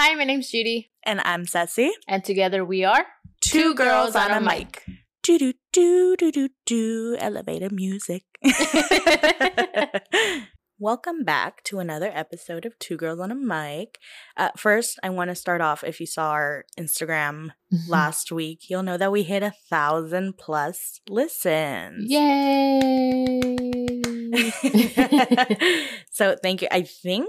Hi, 0.00 0.14
my 0.14 0.22
name's 0.22 0.48
Judy, 0.48 0.92
And 1.02 1.20
I'm 1.24 1.44
Ceci. 1.44 1.90
and 2.06 2.22
together 2.22 2.64
we 2.64 2.84
are 2.84 3.04
Two 3.40 3.74
girls 3.74 4.14
on 4.14 4.30
a 4.30 4.40
mic. 4.40 4.84
Do 5.24 5.40
do 5.40 5.54
do 5.72 6.14
do 6.16 6.30
do 6.30 6.48
do 6.64 7.16
elevator 7.18 7.68
music. 7.68 8.22
Welcome 10.78 11.24
back 11.24 11.64
to 11.64 11.80
another 11.80 12.12
episode 12.14 12.64
of 12.64 12.78
Two 12.78 12.96
Girls 12.96 13.18
on 13.18 13.32
a 13.32 13.34
Mic. 13.34 13.98
Uh, 14.36 14.50
first, 14.56 15.00
I 15.02 15.10
want 15.10 15.30
to 15.30 15.34
start 15.34 15.60
off. 15.60 15.82
If 15.82 15.98
you 15.98 16.06
saw 16.06 16.30
our 16.30 16.64
Instagram 16.78 17.48
last 17.88 18.30
week, 18.30 18.70
you'll 18.70 18.84
know 18.84 18.98
that 18.98 19.10
we 19.10 19.24
hit 19.24 19.42
a 19.42 19.52
thousand 19.68 20.38
plus 20.38 21.00
listens. 21.08 22.08
Yay! 22.08 23.40
so 26.12 26.36
thank 26.40 26.62
you. 26.62 26.68
I 26.70 26.82
think. 26.82 27.26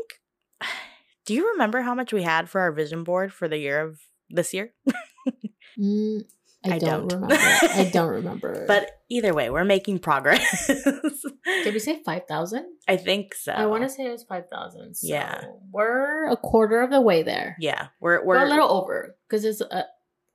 Do 1.30 1.36
you 1.36 1.52
remember 1.52 1.82
how 1.82 1.94
much 1.94 2.12
we 2.12 2.24
had 2.24 2.50
for 2.50 2.60
our 2.60 2.72
vision 2.72 3.04
board 3.04 3.32
for 3.32 3.48
the 3.48 3.60
year 3.60 3.82
of 3.82 4.00
this 4.32 4.52
year? 4.52 4.74
Mm, 5.80 6.24
I, 6.66 6.74
I 6.74 6.78
don't, 6.80 7.08
don't. 7.08 7.22
remember. 7.22 7.38
I 7.40 7.90
don't 7.94 8.10
remember. 8.10 8.66
But 8.68 8.92
either 9.10 9.34
way, 9.34 9.50
we're 9.50 9.64
making 9.64 10.00
progress. 10.00 10.68
did 11.46 11.74
we 11.74 11.80
say 11.80 12.02
five 12.04 12.24
thousand? 12.28 12.66
I 12.86 12.98
think 12.98 13.34
so. 13.34 13.54
I 13.54 13.66
want 13.68 13.84
to 13.84 13.90
say 13.90 14.08
it 14.08 14.12
was 14.12 14.24
five 14.24 14.50
thousand. 14.52 14.96
So 14.96 15.08
Yeah. 15.08 15.46
we're 15.72 16.30
a 16.30 16.36
quarter 16.36 16.82
of 16.82 16.90
the 16.90 17.00
way 17.00 17.24
there. 17.24 17.56
Yeah, 17.62 17.88
we're 18.02 18.26
we're, 18.26 18.40
we're 18.40 18.46
a 18.46 18.50
little 18.50 18.70
over 18.70 19.16
because 19.30 19.46
it's 19.46 19.62
uh, 19.62 19.84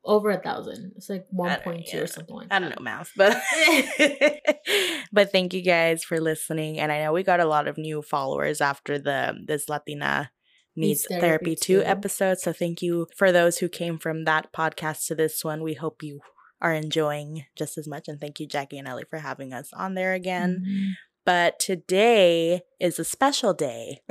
over 0.03 0.31
a 0.31 0.39
thousand. 0.39 0.93
It's 0.97 1.11
like 1.11 1.27
one 1.29 1.59
point 1.61 1.89
two 1.91 1.99
yeah. 1.99 2.03
or 2.05 2.07
something 2.07 2.37
like 2.37 2.49
I 2.51 2.59
don't 2.59 2.71
know 2.71 2.83
math, 2.83 3.11
but 3.19 3.37
but 5.13 5.31
thank 5.31 5.53
you 5.53 5.61
guys 5.61 6.05
for 6.05 6.21
listening. 6.21 6.79
And 6.79 6.91
I 6.91 7.03
know 7.03 7.13
we 7.13 7.23
got 7.23 7.41
a 7.41 7.45
lot 7.45 7.69
of 7.69 7.77
new 7.77 8.01
followers 8.01 8.63
after 8.63 8.99
the 8.99 9.35
this 9.47 9.69
Latina 9.69 10.31
Needs 10.77 11.07
Therapy 11.07 11.21
Therapy 11.21 11.55
2 11.57 11.81
too. 11.81 11.85
episode. 11.85 12.39
So 12.41 12.53
thank 12.53 12.83
you 12.83 13.07
for 13.17 13.31
those 13.33 13.59
who 13.59 13.69
came 13.69 13.99
from 13.99 14.25
that 14.25 14.53
podcast 14.53 15.07
to 15.07 15.15
this 15.15 15.45
one. 15.45 15.63
We 15.63 15.75
hope 15.75 16.03
you 16.03 16.21
are 16.61 16.73
enjoying 16.73 17.45
just 17.57 17.77
as 17.79 17.87
much. 17.87 18.09
And 18.09 18.21
thank 18.21 18.41
you, 18.41 18.47
Jackie 18.47 18.79
and 18.79 18.89
Ellie, 18.89 19.05
for 19.09 19.19
having 19.19 19.53
us 19.53 19.71
on 19.73 19.95
there 19.95 20.13
again. 20.15 20.65
Mhm. 20.67 20.93
but 21.27 21.59
today 21.59 22.61
is 22.79 22.99
a 22.99 23.05
special 23.05 23.55
day. 23.55 24.03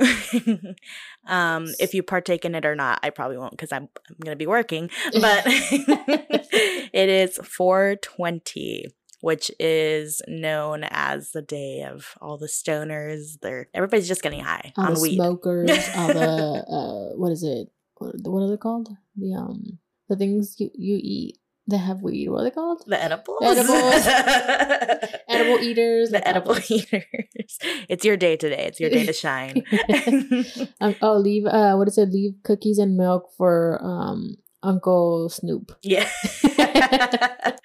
um, 1.28 1.66
if 1.78 1.94
you 1.94 2.02
partake 2.02 2.44
in 2.44 2.54
it 2.56 2.66
or 2.66 2.74
not, 2.74 2.98
I 3.02 3.10
probably 3.10 3.38
won't 3.38 3.52
because 3.52 3.72
I'm 3.72 3.88
I'm 4.10 4.16
gonna 4.22 4.36
be 4.36 4.46
working. 4.48 4.90
But 5.20 5.42
it 5.46 7.08
is 7.08 7.38
420, 7.42 8.86
which 9.24 9.50
is 9.58 10.20
known 10.28 10.84
as 10.84 11.30
the 11.30 11.40
day 11.40 11.82
of 11.90 12.14
all 12.20 12.36
the 12.36 12.46
stoners. 12.46 13.40
They're 13.40 13.68
everybody's 13.72 14.06
just 14.06 14.22
getting 14.22 14.40
high 14.40 14.74
all 14.76 14.84
on 14.84 14.94
the 14.94 15.00
weed. 15.00 15.14
smokers, 15.14 15.70
all 15.96 16.08
the 16.08 16.64
uh, 16.68 17.16
what 17.16 17.32
is 17.32 17.42
it? 17.42 17.68
What, 17.96 18.42
are 18.42 18.50
they 18.50 18.58
called? 18.58 18.90
The 19.16 19.32
um 19.32 19.78
the 20.10 20.16
things 20.16 20.56
you, 20.58 20.70
you 20.74 21.00
eat 21.02 21.38
that 21.68 21.78
have 21.78 22.02
weed. 22.02 22.28
What 22.28 22.42
are 22.42 22.44
they 22.44 22.50
called? 22.50 22.82
The 22.86 23.02
edibles. 23.02 23.42
Edibles. 23.42 24.06
Edible 25.30 25.58
eaters. 25.60 26.10
The 26.10 26.28
edible 26.28 26.56
apples. 26.56 26.70
eaters. 26.92 27.58
It's 27.88 28.04
your 28.04 28.18
day 28.18 28.36
today. 28.36 28.66
It's 28.66 28.78
your 28.78 28.90
day 28.90 29.06
to 29.06 29.14
shine. 29.14 29.64
um, 30.82 30.96
oh, 31.00 31.16
leave. 31.16 31.46
Uh, 31.46 31.76
what 31.76 31.88
is 31.88 31.96
it? 31.96 32.10
Leave 32.10 32.34
cookies 32.42 32.76
and 32.76 32.98
milk 32.98 33.30
for 33.38 33.80
um 33.82 34.36
Uncle 34.64 35.28
Snoop. 35.28 35.76
Yeah. 35.82 36.08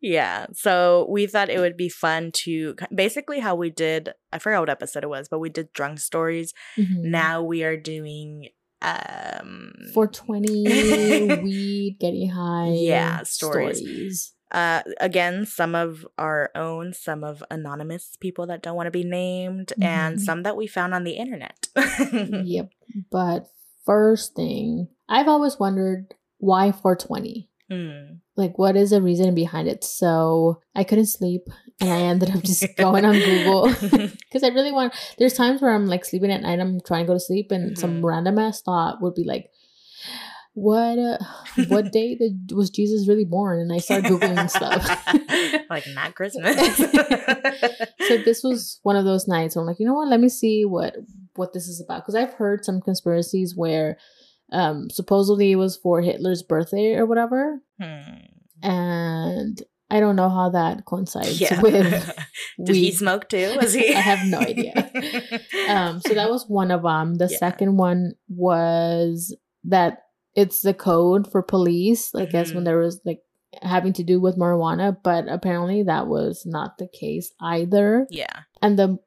yeah. 0.00 0.46
So 0.52 1.06
we 1.10 1.26
thought 1.26 1.50
it 1.50 1.58
would 1.58 1.76
be 1.76 1.88
fun 1.88 2.30
to 2.44 2.74
basically 2.94 3.40
how 3.40 3.54
we 3.54 3.70
did, 3.70 4.10
I 4.32 4.38
forgot 4.38 4.60
what 4.60 4.70
episode 4.70 5.04
it 5.04 5.08
was, 5.08 5.28
but 5.28 5.38
we 5.40 5.48
did 5.50 5.72
drunk 5.72 5.98
stories. 5.98 6.52
Mhm. 6.76 7.04
Now 7.04 7.42
we 7.42 7.64
are 7.64 7.76
doing 7.76 8.48
um 8.82 9.72
420 9.94 11.40
weed 11.42 11.96
getting 11.98 12.28
high. 12.30 12.72
Yeah, 12.74 13.22
stories. 13.22 13.78
stories. 13.78 14.32
uh 14.52 14.82
again 15.00 15.46
some 15.46 15.74
of 15.74 16.06
our 16.18 16.50
own, 16.54 16.92
some 16.92 17.24
of 17.24 17.42
anonymous 17.50 18.16
people 18.20 18.46
that 18.48 18.62
don't 18.62 18.76
want 18.76 18.86
to 18.86 18.90
be 18.90 19.04
named, 19.04 19.72
and 19.80 20.16
Mhm. 20.18 20.20
some 20.20 20.42
that 20.42 20.56
we 20.56 20.66
found 20.66 20.92
on 20.94 21.04
the 21.04 21.12
internet. 21.16 21.68
yep. 22.44 22.68
But 23.10 23.48
first 23.86 24.34
thing, 24.36 24.88
I've 25.08 25.28
always 25.28 25.58
wondered 25.58 26.14
why 26.38 26.72
420. 26.72 27.48
Mm. 27.70 28.20
Like, 28.36 28.58
what 28.58 28.76
is 28.76 28.90
the 28.90 29.02
reason 29.02 29.34
behind 29.34 29.66
it? 29.66 29.82
So 29.82 30.60
I 30.74 30.84
couldn't 30.84 31.06
sleep, 31.06 31.42
and 31.80 31.90
I 31.90 32.00
ended 32.02 32.30
up 32.36 32.42
just 32.44 32.64
going 32.76 33.04
on 33.04 33.18
Google 33.18 33.68
because 33.80 34.42
I 34.44 34.48
really 34.48 34.72
want. 34.72 34.94
There's 35.18 35.32
times 35.34 35.60
where 35.62 35.74
I'm 35.74 35.86
like 35.86 36.04
sleeping 36.04 36.30
at 36.30 36.42
night, 36.42 36.60
I'm 36.60 36.80
trying 36.86 37.04
to 37.04 37.08
go 37.08 37.14
to 37.14 37.20
sleep, 37.20 37.50
and 37.50 37.76
some 37.78 38.02
Mhm. 38.02 38.04
random 38.04 38.38
ass 38.38 38.60
thought 38.62 39.00
would 39.02 39.14
be 39.14 39.24
like, 39.24 39.50
"What? 40.54 40.98
Uh, 40.98 41.18
what 41.68 41.90
day 41.92 42.14
did, 42.14 42.52
was 42.52 42.70
Jesus 42.70 43.08
really 43.08 43.24
born?" 43.24 43.58
And 43.58 43.72
I 43.72 43.78
start 43.78 44.04
googling 44.04 44.48
stuff. 44.50 44.86
like 45.70 45.86
not 45.88 46.14
Christmas. 46.14 46.56
so 48.08 48.16
this 48.18 48.42
was 48.44 48.78
one 48.82 48.96
of 48.96 49.04
those 49.04 49.26
nights 49.26 49.56
where 49.56 49.62
I'm 49.62 49.66
like, 49.66 49.80
you 49.80 49.86
know 49.86 49.94
what? 49.94 50.08
Let 50.08 50.20
me 50.20 50.28
see 50.28 50.64
what 50.64 50.94
what 51.34 51.52
this 51.52 51.68
is 51.68 51.80
about 51.80 52.02
because 52.02 52.14
I've 52.14 52.34
heard 52.34 52.64
some 52.64 52.80
conspiracies 52.80 53.54
where 53.56 53.98
um 54.52 54.88
supposedly 54.90 55.52
it 55.52 55.56
was 55.56 55.76
for 55.76 56.00
Hitler's 56.00 56.42
birthday 56.42 56.94
or 56.94 57.06
whatever, 57.06 57.60
Hmm. 57.80 58.20
and 58.62 59.62
I 59.88 60.00
don't 60.00 60.16
know 60.16 60.28
how 60.28 60.50
that 60.50 60.84
coincides 60.84 61.40
Yeah. 61.40 61.60
with. 61.60 62.10
Did 62.64 62.74
he 62.74 62.82
weed. 62.82 62.94
smoke 62.94 63.28
too? 63.28 63.54
Was 63.60 63.72
he? 63.72 63.94
I 63.94 64.00
have 64.00 64.26
no 64.26 64.38
idea. 64.40 64.90
Um, 65.68 66.00
so 66.00 66.14
that 66.14 66.30
was 66.30 66.44
one 66.48 66.70
of 66.70 66.82
them. 66.82 67.16
The 67.16 67.28
Yeah. 67.30 67.38
second 67.38 67.76
one 67.76 68.12
was 68.28 69.36
that 69.64 70.02
it's 70.34 70.62
the 70.62 70.74
code 70.74 71.30
for 71.30 71.42
police. 71.42 72.14
I 72.14 72.24
guess 72.24 72.52
when 72.52 72.64
there 72.64 72.78
was 72.78 73.00
like 73.04 73.20
having 73.62 73.92
to 73.94 74.02
do 74.04 74.20
with 74.20 74.36
marijuana, 74.36 74.96
but 75.02 75.28
apparently 75.28 75.82
that 75.84 76.06
was 76.08 76.42
not 76.46 76.78
the 76.78 76.88
case 76.88 77.32
either. 77.40 78.06
yeah. 78.10 78.40
And 78.62 78.78
the 78.78 78.98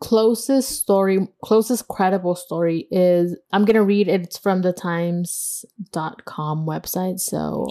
closest 0.00 0.70
story, 0.80 1.28
closest 1.44 1.88
credible 1.88 2.34
story 2.34 2.86
is 2.90 3.36
I'm 3.52 3.64
gonna 3.64 3.84
read 3.84 4.08
it. 4.08 4.22
It's 4.22 4.38
from 4.38 4.62
the 4.62 4.72
times.com 4.72 6.66
website. 6.66 7.20
So. 7.20 7.66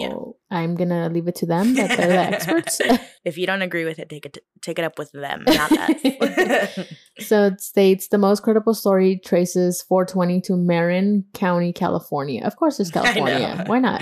I'm 0.51 0.75
gonna 0.75 1.09
leave 1.09 1.27
it 1.27 1.35
to 1.37 1.45
them 1.45 1.73
that 1.75 1.97
they're 1.97 2.07
the 2.07 2.35
experts. 2.35 2.79
if 3.25 3.37
you 3.37 3.47
don't 3.47 3.63
agree 3.63 3.83
with 3.83 3.97
it, 3.97 4.09
take 4.09 4.25
it 4.25 4.37
take 4.61 4.77
it 4.77 4.85
up 4.85 4.99
with 4.99 5.11
them, 5.11 5.43
not 5.47 5.71
us. 5.71 6.79
So 7.19 7.45
it 7.45 7.61
states 7.61 8.09
the 8.09 8.17
most 8.17 8.43
credible 8.43 8.73
story 8.73 9.21
traces 9.23 9.81
420 9.83 10.41
to 10.41 10.57
Marin 10.57 11.23
County, 11.33 11.71
California. 11.71 12.43
Of 12.43 12.57
course, 12.57 12.77
it's 12.77 12.91
California. 12.91 13.63
Why 13.67 13.79
not? 13.79 14.01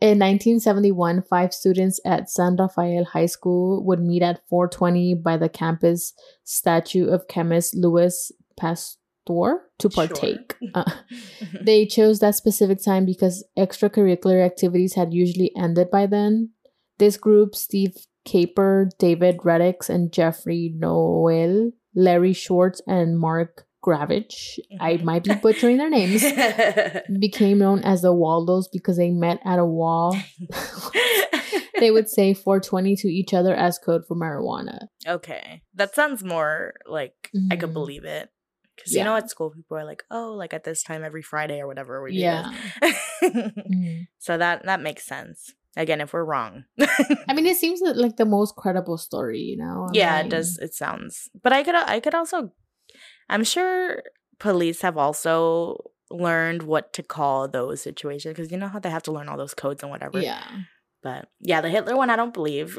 In 0.00 0.20
1971, 0.20 1.22
five 1.22 1.52
students 1.52 2.00
at 2.06 2.30
San 2.30 2.54
Rafael 2.54 3.04
High 3.06 3.26
School 3.26 3.84
would 3.84 4.00
meet 4.00 4.22
at 4.22 4.40
420 4.48 5.14
by 5.14 5.36
the 5.36 5.48
campus 5.48 6.14
statue 6.44 7.08
of 7.08 7.26
chemist 7.26 7.74
Louis 7.74 8.30
Pasteur 9.28 9.62
to 9.78 9.90
Sure. 9.90 10.06
partake. 10.08 10.54
Uh, 10.74 10.84
they 11.62 11.86
chose 11.86 12.18
that 12.20 12.34
specific 12.34 12.82
time 12.84 13.04
because 13.06 13.44
extracurricular 13.56 14.44
activities 14.44 14.94
had 14.94 15.12
usually 15.14 15.50
ended 15.56 15.90
by 15.90 16.06
then. 16.06 16.50
This 16.98 17.16
group, 17.16 17.54
Steve 17.54 17.94
Capper, 18.24 18.90
David 18.98 19.38
Reddix, 19.38 19.88
and 19.88 20.12
Jeffrey 20.12 20.72
Noel, 20.76 21.70
Larry 21.94 22.32
Schwartz, 22.34 22.82
and 22.86 23.18
Mark 23.18 23.66
Gravich, 23.84 24.58
I 24.80 24.96
Mhm. 24.98 25.04
might 25.04 25.24
be 25.24 25.34
butchering 25.34 25.78
their 25.78 25.88
names, 25.88 26.22
became 27.20 27.58
known 27.58 27.78
as 27.84 28.02
the 28.02 28.12
Waldos 28.12 28.68
because 28.68 28.96
they 28.96 29.10
met 29.10 29.38
at 29.44 29.58
a 29.60 29.64
wall. 29.64 30.14
they 31.80 31.90
would 31.90 32.08
say 32.08 32.34
420 32.34 32.96
to 32.96 33.08
each 33.08 33.32
other 33.32 33.54
as 33.54 33.78
code 33.78 34.02
for 34.06 34.16
marijuana. 34.16 34.88
okay, 35.06 35.62
that 35.74 35.94
sounds 35.94 36.24
more 36.24 36.74
like 36.86 37.30
I 37.50 37.56
could 37.56 37.70
Mhm. 37.70 37.74
believe 37.74 38.04
it. 38.04 38.28
Because 38.78 38.94
Yeah. 38.94 39.00
you 39.00 39.04
know, 39.04 39.16
at 39.16 39.28
school, 39.30 39.50
people 39.50 39.76
are 39.76 39.84
like, 39.84 40.04
"Oh, 40.10 40.32
like 40.32 40.54
at 40.54 40.64
this 40.64 40.82
time 40.82 41.02
every 41.04 41.22
Friday 41.22 41.60
or 41.60 41.66
whatever 41.66 42.02
we 42.02 42.12
do." 42.12 42.18
Yeah. 42.18 42.52
this." 42.80 42.96
Mhm. 43.22 44.06
so 44.18 44.38
that 44.38 44.64
that 44.64 44.80
makes 44.80 45.04
sense. 45.04 45.52
Again, 45.76 46.00
if 46.00 46.12
we're 46.12 46.24
wrong, 46.24 46.64
I 47.28 47.34
mean, 47.34 47.46
it 47.46 47.56
seems 47.62 47.80
like 47.82 48.16
the 48.16 48.24
most 48.24 48.56
credible 48.56 48.96
story, 48.98 49.40
you 49.40 49.56
know? 49.56 49.86
I 49.88 49.92
yeah, 49.92 50.20
it 50.20 50.28
does. 50.30 50.58
It 50.58 50.74
sounds. 50.74 51.28
But 51.42 51.52
I 51.52 51.62
could 51.62 51.74
I 51.76 52.00
could 52.00 52.14
also, 52.14 52.52
I'm 53.28 53.44
sure 53.44 54.02
police 54.40 54.80
have 54.82 54.96
also 54.96 55.92
learned 56.10 56.62
what 56.62 56.92
to 56.94 57.02
call 57.02 57.46
those 57.48 57.82
situations 57.82 58.32
because 58.34 58.50
you 58.50 58.56
know 58.58 58.68
how 58.68 58.78
they 58.80 58.90
have 58.90 59.02
to 59.04 59.12
learn 59.12 59.28
all 59.28 59.36
those 59.36 59.54
codes 59.54 59.82
and 59.82 59.90
whatever. 59.92 60.18
Yeah. 60.20 60.42
But 61.02 61.28
yeah, 61.40 61.60
the 61.60 61.68
Hitler 61.70 61.96
one, 61.96 62.10
I 62.10 62.16
don't 62.16 62.34
believe. 62.34 62.76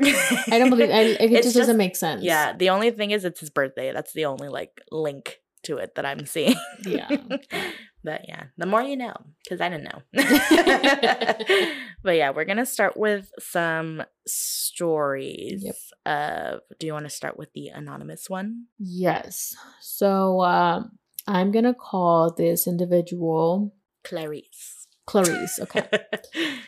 I 0.52 0.57
don't 0.60 0.69
believe 0.69 0.90
I, 0.90 1.02
it 1.24 1.31
It's 1.31 1.45
just 1.48 1.56
doesn't 1.56 1.78
make 1.78 1.95
sense. 1.95 2.22
Yeah, 2.24 2.52
the 2.54 2.69
only 2.72 2.92
thing 2.92 3.12
is 3.12 3.24
it's 3.24 3.40
his 3.40 3.50
birthday. 3.50 3.94
That's 3.94 4.12
the 4.12 4.25
only 4.25 4.50
like 4.50 4.81
link 4.92 5.38
to 5.69 5.77
it 5.77 5.95
that 5.95 6.06
I'm 6.06 6.25
seeing. 6.25 6.56
Yeah. 6.86 7.07
but 8.04 8.21
yeah, 8.27 8.45
the 8.57 8.66
more 8.66 8.81
you 8.81 8.98
know, 8.98 9.13
because 9.44 9.62
I 9.62 9.69
didn't 9.69 9.86
know. 9.86 10.01
but 12.04 12.16
yeah, 12.16 12.31
we're 12.31 12.45
gonna 12.45 12.66
start 12.66 12.98
with 12.98 13.31
some 13.39 14.04
stories. 14.27 15.63
Yep. 15.63 15.75
Of 16.06 16.60
do 16.80 16.88
you 16.88 16.94
want 16.94 17.06
to 17.06 17.10
start 17.10 17.38
with 17.38 17.54
the 17.54 17.68
anonymous 17.68 18.30
one? 18.30 18.66
Yes. 18.80 19.56
So 19.81 20.42
um, 20.42 20.98
I'm 21.27 21.51
gonna 21.51 21.75
call 21.75 22.33
this 22.33 22.68
individual 22.68 23.74
Clarice. 24.04 24.88
Clarice. 25.06 25.60
Okay. 25.60 25.88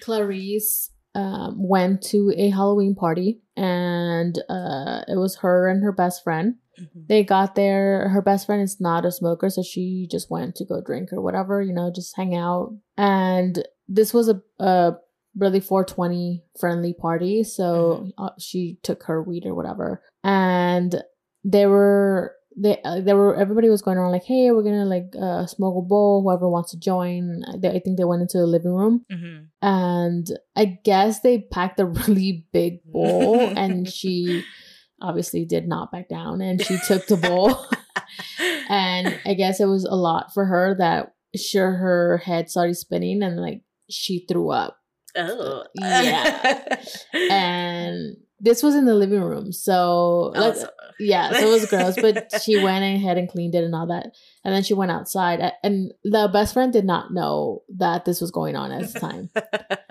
Clarice 0.02 0.92
um, 1.16 1.56
went 1.58 2.02
to 2.04 2.34
a 2.36 2.50
Halloween 2.50 2.96
party 2.96 3.42
and 3.58 4.38
uh, 4.50 5.02
it 5.08 5.18
was 5.18 5.38
her 5.38 5.68
and 5.68 5.84
her 5.84 5.92
best 5.92 6.24
friend. 6.24 6.56
Mhm. 6.80 7.08
They 7.08 7.24
got 7.24 7.56
there. 7.56 8.10
Her 8.10 8.22
best 8.22 8.46
friend 8.46 8.62
is 8.62 8.80
not 8.80 9.06
a 9.06 9.12
smoker, 9.12 9.50
so 9.50 9.62
she 9.64 10.08
just 10.10 10.30
went 10.32 10.56
to 10.56 10.66
go 10.66 10.82
drink 10.82 11.12
or 11.12 11.22
whatever, 11.22 11.62
you 11.62 11.74
know, 11.74 11.92
just 11.94 12.16
hang 12.16 12.36
out. 12.36 12.74
And 12.98 13.64
this 13.88 14.14
was 14.14 14.30
a, 14.30 14.42
a 14.60 14.96
really 15.36 15.60
420 15.60 16.44
friendly 16.60 16.94
party, 16.94 17.44
so 17.44 18.08
uh, 18.18 18.30
she 18.40 18.78
took 18.84 19.04
her 19.04 19.22
weed 19.22 19.46
or 19.46 19.54
whatever. 19.56 20.02
And 20.24 21.04
they 21.44 21.66
were 21.66 22.36
they 22.56 22.82
uh, 22.84 23.00
they 23.00 23.14
were 23.14 23.36
everybody 23.36 23.70
was 23.70 23.82
going 23.82 23.98
around 23.98 24.12
like, 24.12 24.26
hey, 24.26 24.52
we're 24.52 24.64
gonna 24.64 24.86
like 24.86 25.14
uh, 25.20 25.46
smoke 25.48 25.76
a 25.78 25.82
bowl. 25.88 26.22
Whoever 26.22 26.50
wants 26.50 26.72
to 26.72 26.80
join. 26.80 27.44
They, 27.58 27.70
I 27.70 27.80
think 27.80 27.98
they 27.98 28.04
went 28.04 28.22
into 28.22 28.38
the 28.40 28.46
living 28.46 28.74
room 28.74 29.06
Mhm. 29.12 29.48
and 29.62 30.28
I 30.56 30.80
guess 30.84 31.22
they 31.22 31.40
packed 31.40 31.80
a 31.80 31.86
really 32.08 32.46
big 32.52 32.84
bowl, 32.86 33.40
and 33.58 33.88
she 33.90 34.44
obviously 35.02 35.46
did 35.46 35.68
not 35.68 35.92
back 35.92 36.10
down, 36.10 36.42
and 36.42 36.64
she 36.64 36.78
took 36.88 37.08
the 37.08 37.18
bowl, 37.18 37.66
and 38.70 39.20
I 39.26 39.34
guess 39.34 39.60
it 39.60 39.66
was 39.66 39.86
a 39.86 39.96
lot 39.96 40.34
for 40.34 40.46
her 40.46 40.76
that 40.78 41.14
sure 41.36 41.72
her 41.72 42.18
head 42.20 42.50
started 42.50 42.76
spinning, 42.76 43.24
and 43.24 43.40
like 43.40 43.62
she 43.90 44.26
threw 44.28 44.52
up, 44.52 44.78
oh. 45.16 45.62
Uh, 45.62 46.02
yeah. 46.04 46.84
and 47.14 48.18
this 48.40 48.64
was 48.64 48.76
in 48.76 48.86
the 48.86 48.96
living 48.96 49.22
room, 49.22 49.52
so 49.52 49.74
oh, 49.74 50.32
like, 50.36 50.56
Also- 50.56 50.70
yeah, 51.02 51.32
so 51.32 51.48
it 51.48 51.52
was 51.52 51.66
gross, 51.66 51.96
but 52.00 52.32
she 52.44 52.62
went 52.64 52.84
ahead 52.84 53.18
and 53.18 53.30
cleaned 53.30 53.56
it 53.56 53.64
and 53.64 53.74
all 53.74 53.88
that. 53.88 54.12
And 54.44 54.54
then 54.54 54.64
she 54.64 54.74
went 54.74 54.92
outside. 54.92 55.42
And 55.64 55.92
the 56.04 56.30
best 56.32 56.54
friend 56.54 56.72
did 56.72 56.86
not 56.86 57.12
know 57.12 57.64
that 57.78 58.06
this 58.06 58.22
was 58.22 58.32
going 58.32 58.56
on 58.56 58.72
at 58.72 58.92
the 58.94 59.00
time. 59.00 59.30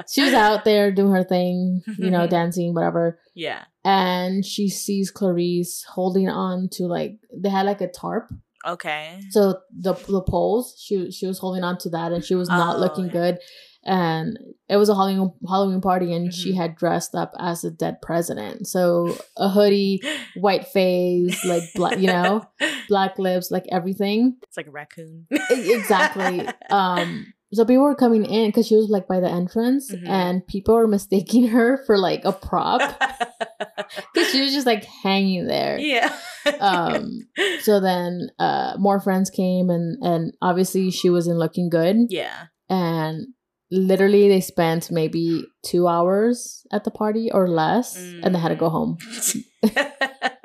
She 0.08 0.22
was 0.22 0.34
out 0.34 0.64
there 0.64 0.90
doing 0.90 1.12
her 1.12 1.22
thing, 1.22 1.82
you 1.96 2.10
know, 2.10 2.22
mm-hmm. 2.22 2.30
dancing, 2.30 2.74
whatever. 2.74 3.20
yeah. 3.32 3.64
And 3.85 4.44
she 4.44 4.69
sees 4.69 5.11
Clarice 5.11 5.85
holding 5.88 6.29
on 6.29 6.69
to 6.73 6.85
like 6.87 7.19
they 7.35 7.49
had 7.49 7.67
like 7.67 7.81
a 7.81 7.88
tarp. 7.88 8.31
Okay. 8.67 9.21
So 9.31 9.61
the 9.75 9.94
the 9.94 10.21
poles, 10.23 10.77
she 10.79 11.11
she 11.11 11.27
was 11.27 11.38
holding 11.38 11.65
on 11.65 11.79
to 11.79 11.91
that 11.91 12.12
and 12.12 12.23
she 12.25 12.35
was 12.35 12.49
not 12.49 12.77
Oh, 12.77 12.81
looking 12.81 13.06
yeah. 13.06 13.12
good. 13.12 13.38
And 13.82 14.38
it 14.69 14.77
was 14.77 14.91
a 14.91 14.94
Halloween 14.94 15.32
Halloween 15.49 15.81
party 15.81 16.12
and 16.12 16.35
she 16.35 16.53
Mhm. 16.53 16.56
had 16.56 16.77
dressed 16.77 17.15
up 17.15 17.32
as 17.38 17.65
a 17.65 17.71
dead 17.71 18.03
president. 18.03 18.67
So 18.69 19.17
a 19.38 19.49
hoodie, 19.49 20.03
white 20.37 20.67
face, 20.69 21.43
like 21.47 21.62
black, 21.75 21.99
you 21.99 22.09
know, 22.09 22.43
black 22.88 23.19
lips, 23.19 23.50
like 23.50 23.65
everything. 23.73 24.37
It's 24.43 24.59
like 24.59 24.67
a 24.67 24.71
raccoon. 24.71 25.27
Exactly. 25.50 26.47
Um, 26.71 27.32
so 27.52 27.64
people 27.64 27.85
were 27.85 27.94
coming 27.94 28.25
in 28.25 28.49
because 28.49 28.67
she 28.67 28.76
was 28.76 28.88
like 28.88 29.06
by 29.08 29.20
the 29.20 29.29
entrance, 29.29 29.91
Mhm. 29.91 30.08
and 30.08 30.47
people 30.47 30.75
were 30.75 30.87
mistaking 30.87 31.49
her 31.55 31.82
for 31.87 31.99
like 31.99 32.25
a 32.25 32.32
prop 32.32 32.81
because 34.14 34.31
she 34.31 34.41
was 34.41 34.52
just 34.52 34.67
like 34.67 34.85
hanging 34.85 35.47
there. 35.47 35.79
yeah. 35.79 36.12
Um, 36.61 37.26
So 37.62 37.81
then, 37.81 38.31
uh, 38.38 38.75
more 38.79 39.00
friends 39.00 39.31
came, 39.31 39.69
and 39.70 39.99
and 40.02 40.32
obviously 40.41 40.91
she 40.91 41.11
wasn't 41.11 41.38
looking 41.38 41.69
good, 41.70 41.97
yeah. 42.08 42.47
and 42.69 43.26
literally 43.70 44.29
they 44.29 44.41
spent 44.41 44.91
maybe 44.91 45.44
two 45.64 45.87
hours 45.87 46.67
at 46.73 46.82
the 46.85 46.91
party 46.91 47.31
or 47.31 47.46
less, 47.49 47.96
and 48.23 48.35
they 48.35 48.38
had 48.38 48.49
to 48.49 48.56
go 48.56 48.69
home. 48.69 48.96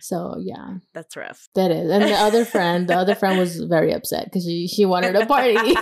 So 0.00 0.36
yeah, 0.38 0.74
That's 0.94 1.16
rough. 1.16 1.48
that 1.54 1.70
is. 1.70 1.90
And 1.90 2.02
the 2.04 2.14
other 2.14 2.44
friend, 2.44 2.88
the 2.88 2.94
other 2.96 3.14
friend 3.14 3.38
was 3.38 3.58
very 3.76 3.92
upset 3.92 4.24
because 4.24 4.44
she 4.44 4.68
she 4.68 4.84
wanted 4.86 5.16
a 5.16 5.26
party. 5.26 5.56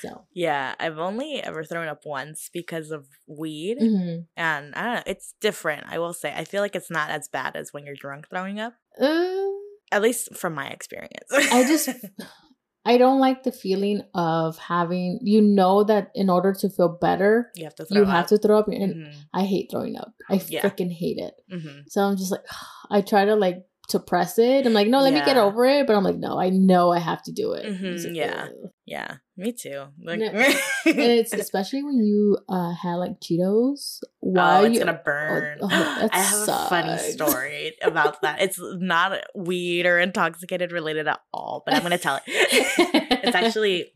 So. 0.00 0.26
yeah, 0.32 0.74
I've 0.80 0.98
only 0.98 1.42
ever 1.42 1.64
thrown 1.64 1.88
up 1.88 2.02
once 2.06 2.48
because 2.52 2.90
of 2.90 3.06
weed. 3.26 3.78
mhm. 3.80 4.26
And 4.36 4.74
I 4.74 4.82
don't 4.84 4.94
know, 4.94 5.02
it's 5.06 5.34
different, 5.40 5.84
I 5.88 5.98
will 5.98 6.14
say. 6.14 6.32
I 6.34 6.44
feel 6.44 6.62
like 6.62 6.74
it's 6.76 6.90
not 6.90 7.10
as 7.10 7.28
bad 7.28 7.56
as 7.56 7.72
when 7.72 7.84
you're 7.84 7.96
drunk 7.96 8.28
throwing 8.30 8.58
up, 8.60 8.74
Uh, 8.98 9.48
at 9.92 10.00
least 10.02 10.34
from 10.36 10.54
my 10.54 10.68
experience. 10.68 11.28
I 11.32 11.64
just 11.66 11.88
I 12.84 12.96
don't 12.98 13.20
like 13.20 13.42
the 13.42 13.52
feeling 13.52 14.02
of 14.14 14.56
having 14.58 15.18
you 15.22 15.40
know 15.42 15.84
that 15.84 16.10
in 16.14 16.30
order 16.30 16.52
to 16.54 16.68
feel 16.70 16.88
better 16.88 17.50
you 17.54 17.64
have 17.64 17.74
to 17.76 17.84
throw 17.84 17.98
you 17.98 18.04
up. 18.04 18.10
have 18.10 18.26
to 18.28 18.38
throw 18.38 18.58
up 18.58 18.68
and 18.68 18.94
Mhm, 18.96 19.14
I 19.34 19.44
hate 19.44 19.70
throwing 19.70 19.96
up. 19.96 20.12
I 20.28 20.40
Yeah. 20.48 20.62
freaking 20.62 20.90
hate 20.90 21.18
it. 21.18 21.34
mhm. 21.52 21.84
So 21.88 22.00
I'm 22.02 22.16
just 22.16 22.30
like 22.30 22.44
I 22.90 23.00
try 23.02 23.24
to 23.26 23.36
like 23.36 23.64
to 23.90 24.00
press 24.00 24.38
it. 24.38 24.66
I'm 24.66 24.72
like, 24.72 24.88
no, 24.88 25.00
let 25.00 25.12
me 25.12 25.20
get 25.20 25.36
over 25.36 25.64
it. 25.64 25.86
But 25.86 25.96
I'm 25.96 26.04
like, 26.04 26.16
no, 26.16 26.38
I 26.38 26.50
know 26.50 26.90
I 26.90 26.98
have 26.98 27.22
to 27.24 27.32
do 27.32 27.52
it. 27.52 27.66
Mhm, 27.66 28.04
like, 28.04 28.14
yeah. 28.16 28.46
ugh. 28.48 28.70
Yeah, 28.86 29.16
me 29.36 29.52
too. 29.52 29.84
Like, 30.02 30.18
it's 30.84 31.32
especially 31.32 31.84
when 31.84 32.02
you 32.02 32.38
uh 32.48 32.72
had 32.72 32.96
like 32.96 33.20
Cheetos 33.20 34.00
while 34.18 34.62
oh, 34.62 34.64
it's 34.64 34.74
you 34.74 34.80
gonna 34.84 35.00
burn. 35.04 35.58
oh, 35.62 35.68
that 35.68 36.10
I 36.12 36.18
have 36.18 36.48
a 36.48 36.68
funny 36.68 36.98
story 37.12 37.76
about 37.82 38.20
that. 38.22 38.40
It's 38.42 38.58
not 38.60 39.20
weed 39.36 39.86
or 39.86 40.00
intoxicated 40.00 40.72
related 40.72 41.06
at 41.06 41.20
all, 41.32 41.62
but 41.64 41.74
I'm 41.74 41.82
gonna 41.82 41.98
tell 41.98 42.16
it. 42.16 42.22
it's 42.26 43.36
actually 43.36 43.92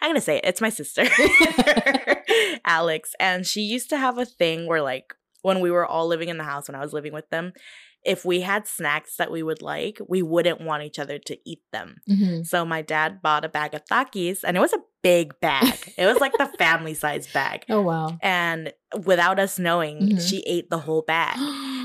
I'm 0.00 0.10
gonna 0.10 0.20
say 0.20 0.36
it. 0.36 0.44
It's 0.44 0.60
my 0.60 0.70
sister, 0.70 1.04
Alex, 2.64 3.14
and 3.18 3.44
she 3.44 3.62
used 3.62 3.90
to 3.90 3.96
have 3.96 4.18
a 4.18 4.24
thing 4.24 4.66
where 4.66 4.82
like 4.82 5.14
when 5.42 5.60
we 5.60 5.70
were 5.70 5.86
all 5.86 6.06
living 6.06 6.28
in 6.28 6.38
the 6.38 6.44
house 6.44 6.68
when 6.68 6.74
I 6.76 6.80
was 6.80 6.92
living 6.92 7.12
with 7.12 7.28
them, 7.30 7.52
if 8.08 8.24
we 8.24 8.40
had 8.40 8.66
snacks 8.66 9.16
that 9.16 9.30
we 9.30 9.42
would 9.42 9.62
like, 9.62 10.00
we 10.08 10.22
wouldn't 10.22 10.60
want 10.60 10.82
each 10.82 10.98
other 10.98 11.18
to 11.18 11.36
eat 11.44 11.60
them. 11.72 11.96
Mhm. 12.08 12.46
So 12.46 12.64
my 12.64 12.80
dad 12.82 13.20
bought 13.22 13.44
a 13.44 13.48
bag 13.48 13.74
of 13.74 13.84
Takis, 13.84 14.40
and 14.44 14.56
it 14.56 14.60
was 14.60 14.72
a 14.72 14.80
big 15.02 15.38
bag. 15.40 15.74
it 15.96 16.06
was 16.06 16.18
like 16.20 16.32
the 16.38 16.46
family 16.58 16.94
size 16.94 17.26
bag. 17.32 17.64
Oh 17.68 17.82
wow. 17.82 18.16
And 18.22 18.72
without 19.04 19.38
us 19.38 19.58
knowing, 19.58 20.00
Mhm. 20.00 20.28
she 20.28 20.38
ate 20.46 20.70
the 20.70 20.78
whole 20.78 21.02
bag. 21.02 21.36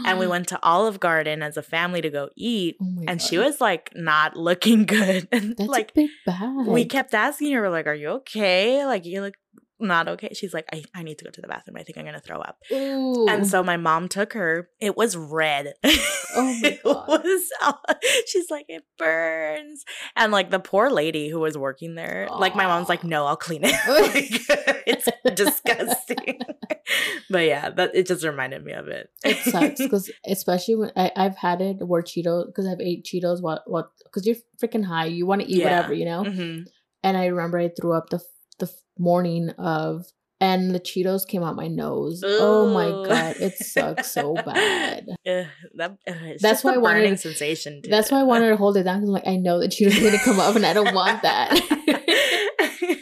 And 0.05 0.17
we 0.19 0.27
went 0.33 0.47
to 0.49 0.59
Olive 0.63 0.99
Garden 0.99 1.43
as 1.43 1.55
a 1.57 1.61
family 1.63 2.01
to 2.01 2.09
go 2.09 2.29
eat. 2.35 2.77
Oh 2.81 3.03
And 3.07 3.21
she 3.21 3.37
was 3.37 3.59
like 3.61 3.91
not 3.95 4.35
looking 4.35 4.85
good. 4.97 5.27
And 5.31 5.55
That's 5.57 5.69
like 5.69 5.91
a 5.91 5.93
big 6.01 6.09
bag. 6.25 6.67
we 6.67 6.85
kept 6.85 7.13
asking 7.13 7.53
her, 7.53 7.69
like, 7.69 7.85
are 7.87 7.93
you 8.03 8.09
okay? 8.23 8.85
Like 8.85 9.05
you 9.05 9.21
look 9.21 9.35
not 9.83 10.07
okay. 10.07 10.33
She's 10.33 10.53
like, 10.53 10.65
I, 10.73 10.83
I 10.95 11.03
need 11.03 11.17
to 11.19 11.25
go 11.25 11.31
to 11.31 11.41
the 11.41 11.47
bathroom. 11.47 11.77
I 11.77 11.83
think 11.83 11.97
I'm 11.97 12.05
gonna 12.05 12.19
throw 12.19 12.39
up. 12.39 12.57
Ooh. 12.71 13.27
And 13.29 13.45
so 13.45 13.61
my 13.63 13.77
mom 13.77 14.07
took 14.09 14.33
her. 14.33 14.69
It 14.79 14.97
was 14.97 15.15
red. 15.15 15.73
Oh 16.35 16.45
my 16.63 16.67
it 16.69 16.81
God. 16.83 17.07
was 17.07 17.51
she's 18.25 18.49
like, 18.49 18.65
it 18.67 18.83
burns. 18.97 19.85
And 20.15 20.31
like 20.31 20.49
the 20.49 20.57
poor 20.59 20.89
lady 20.89 21.29
who 21.29 21.39
was 21.39 21.55
working 21.55 21.93
there, 21.93 22.27
like 22.31 22.55
my 22.55 22.65
mom's 22.65 22.89
like, 22.89 23.03
no, 23.03 23.27
I'll 23.27 23.35
clean 23.35 23.61
it. 23.63 23.71
like, 23.87 24.81
it's 24.87 25.07
disgusting. 25.35 26.39
but 27.29 27.45
yeah, 27.45 27.69
that 27.69 27.91
it 27.93 28.07
just 28.07 28.23
reminded 28.23 28.65
me 28.65 28.73
of 28.73 28.87
it. 28.87 29.09
it 29.23 29.37
sucks 29.43 29.79
because 29.79 30.11
especially 30.25 30.75
when 30.75 30.91
I, 30.95 31.11
I've 31.15 31.37
had 31.37 31.61
it 31.61 31.87
where 31.87 32.01
Cheetos 32.01 32.47
because 32.47 32.65
I've 32.67 32.81
ate 32.81 33.05
Cheetos 33.05 33.41
what 33.41 33.61
what 33.67 33.89
because 34.03 34.25
you're 34.25 34.37
freaking 34.61 34.85
high 34.85 35.05
you 35.05 35.27
want 35.27 35.41
to 35.41 35.47
eat 35.47 35.57
Yeah. 35.59 35.65
whatever 35.65 35.93
you 35.93 36.05
know 36.05 36.23
Mhm. 36.23 36.65
and 37.03 37.17
I 37.17 37.27
remember 37.27 37.59
I 37.59 37.69
threw 37.69 37.93
up 37.93 38.09
the 38.09 38.21
the 38.59 38.69
morning 38.97 39.49
of 39.57 40.05
and 40.39 40.75
the 40.75 40.79
Cheetos 40.79 41.25
came 41.27 41.41
out 41.43 41.55
my 41.55 41.67
nose 41.67 42.21
oh 42.25 42.73
my 42.73 43.07
god 43.07 43.35
it 43.39 43.53
sucks 43.57 44.11
so 44.11 44.33
bad 44.45 45.05
that, 45.25 45.47
ugh, 46.07 46.37
That's 46.41 46.63
why 46.63 46.71
the 46.73 46.77
I 46.79 46.81
wanted- 46.81 46.99
burning 47.01 47.17
sensation. 47.17 47.81
to 47.83 47.89
that's 47.89 48.11
why 48.11 48.19
I 48.19 48.23
wanted 48.23 48.49
to 48.49 48.57
hold 48.57 48.75
it 48.77 48.83
down 48.83 48.97
because 48.99 49.09
I'm 49.09 49.13
like 49.13 49.27
I 49.27 49.37
know 49.37 49.59
the 49.59 49.67
Cheetos 49.67 49.97
are 49.99 50.03
gonna 50.03 50.19
come 50.23 50.39
up 50.39 50.55
and 50.55 50.65
I 50.65 50.73
don't 50.73 50.93
want 50.93 51.21
that 51.23 51.59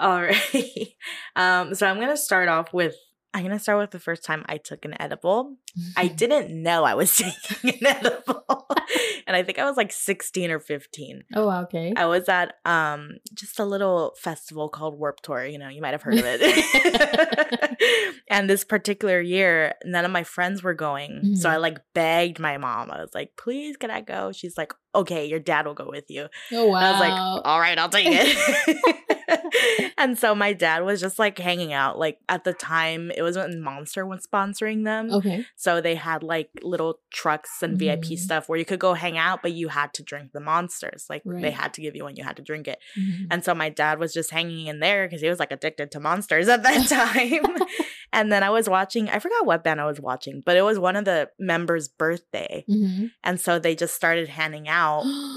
All 0.00 0.22
right. 0.22 0.88
Um, 1.34 1.74
so 1.74 1.84
I'm 1.84 1.98
gonna 1.98 2.16
start 2.16 2.48
off 2.48 2.72
with 2.72 2.94
I'm 3.38 3.44
gonna 3.44 3.58
start 3.60 3.78
with 3.78 3.92
the 3.92 4.00
first 4.00 4.24
time 4.24 4.44
I 4.48 4.56
took 4.58 4.84
an 4.84 5.00
edible. 5.00 5.56
I 5.96 6.08
didn't 6.08 6.50
know 6.50 6.82
I 6.82 6.94
was 6.94 7.16
taking 7.16 7.70
an 7.80 7.86
edible. 7.86 8.66
and 9.28 9.36
I 9.36 9.44
think 9.44 9.58
I 9.60 9.64
was 9.64 9.76
like 9.76 9.92
16 9.92 10.50
or 10.50 10.58
15. 10.58 11.22
oh 11.36 11.48
okay 11.62 11.92
I 11.96 12.06
was 12.06 12.28
at 12.28 12.54
um 12.64 13.18
just 13.34 13.60
a 13.60 13.64
little 13.64 14.14
festival 14.18 14.68
called 14.68 14.98
Warped 14.98 15.22
Tour, 15.22 15.46
you 15.46 15.58
know, 15.58 15.68
you 15.68 15.80
might 15.80 15.92
have 15.92 16.02
heard 16.02 16.18
of 16.18 16.24
it. 16.26 17.78
and 18.30 18.50
this 18.50 18.64
particular 18.64 19.20
year, 19.20 19.74
none 19.84 20.04
of 20.04 20.10
my 20.10 20.24
friends 20.24 20.62
were 20.62 20.74
going. 20.74 21.36
So 21.36 21.48
Mhm. 21.48 21.52
I 21.52 21.56
like 21.58 21.78
begged 21.94 22.40
my 22.40 22.56
mom. 22.58 22.90
I 22.90 23.00
was 23.00 23.14
like, 23.14 23.36
"Please, 23.36 23.76
can 23.76 23.90
I 23.90 24.00
go?" 24.00 24.32
She's 24.32 24.56
like, 24.58 24.72
"Okay, 25.00 25.26
your 25.26 25.40
dad 25.40 25.66
will 25.66 25.74
go 25.74 25.88
with 25.88 26.08
you." 26.10 26.28
oh 26.52 26.66
wow 26.68 26.76
And 26.78 26.86
I 26.86 26.90
was 26.92 27.00
like, 27.00 27.44
all 27.46 27.60
right, 27.60 27.78
I'll 27.78 27.88
take 27.88 28.06
it. 28.10 29.92
and 29.98 30.18
so 30.18 30.34
my 30.34 30.52
dad 30.52 30.84
was 30.84 31.00
just 31.00 31.18
like 31.18 31.38
hanging 31.38 31.72
out. 31.72 31.98
Like 31.98 32.18
at 32.28 32.44
the 32.44 32.52
time, 32.54 33.10
it 33.14 33.22
was 33.22 33.36
when 33.36 33.60
Monster 33.60 34.06
was 34.06 34.26
sponsoring 34.26 34.84
them. 34.84 35.10
okay 35.12 35.44
So 35.56 35.80
they 35.80 35.94
had 35.94 36.22
like 36.22 36.50
little 36.62 37.00
trucks 37.12 37.62
and 37.62 37.78
VIP 37.78 37.98
Mhm. 38.14 38.18
stuff 38.18 38.48
where 38.48 38.58
you 38.58 38.64
could 38.64 38.78
go 38.80 38.94
hang 38.94 39.16
out, 39.18 39.42
but 39.42 39.52
you 39.52 39.68
had 39.68 39.92
to 39.94 40.02
drink 40.02 40.32
the 40.32 40.40
monsters. 40.40 41.06
Like 41.10 41.22
they 41.24 41.50
had 41.50 41.74
to 41.74 41.80
give 41.84 41.94
you 41.96 42.04
one, 42.04 42.16
you 42.16 42.24
had 42.24 42.36
to 42.36 42.42
drink 42.42 42.68
it. 42.68 42.78
Mhm. 42.98 43.26
And 43.30 43.44
so 43.44 43.54
my 43.54 43.68
dad 43.68 43.98
was 43.98 44.12
just 44.12 44.30
hanging 44.30 44.66
in 44.66 44.80
there 44.80 45.06
because 45.06 45.20
he 45.20 45.28
was 45.28 45.38
like 45.38 45.52
addicted 45.52 45.90
to 45.92 46.00
monsters 46.00 46.48
at 46.48 46.62
that 46.62 46.82
time. 46.88 47.44
and 48.12 48.32
then 48.32 48.42
I 48.42 48.50
was 48.50 48.68
watching, 48.68 49.08
I 49.10 49.18
forgot 49.18 49.46
what 49.46 49.64
band 49.64 49.80
I 49.80 49.86
was 49.86 50.00
watching, 50.00 50.42
but 50.44 50.56
it 50.56 50.62
was 50.62 50.78
one 50.78 50.96
of 50.96 51.04
the 51.04 51.28
members' 51.38 51.88
birthday. 51.88 52.64
Mhm. 52.68 53.10
And 53.24 53.40
so 53.40 53.58
they 53.58 53.74
just 53.74 53.94
started 53.94 54.28
handing 54.28 54.68
out 54.68 54.87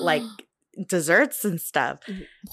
like 0.01 0.23
desserts 0.87 1.43
and 1.45 1.59
stuff. 1.59 1.99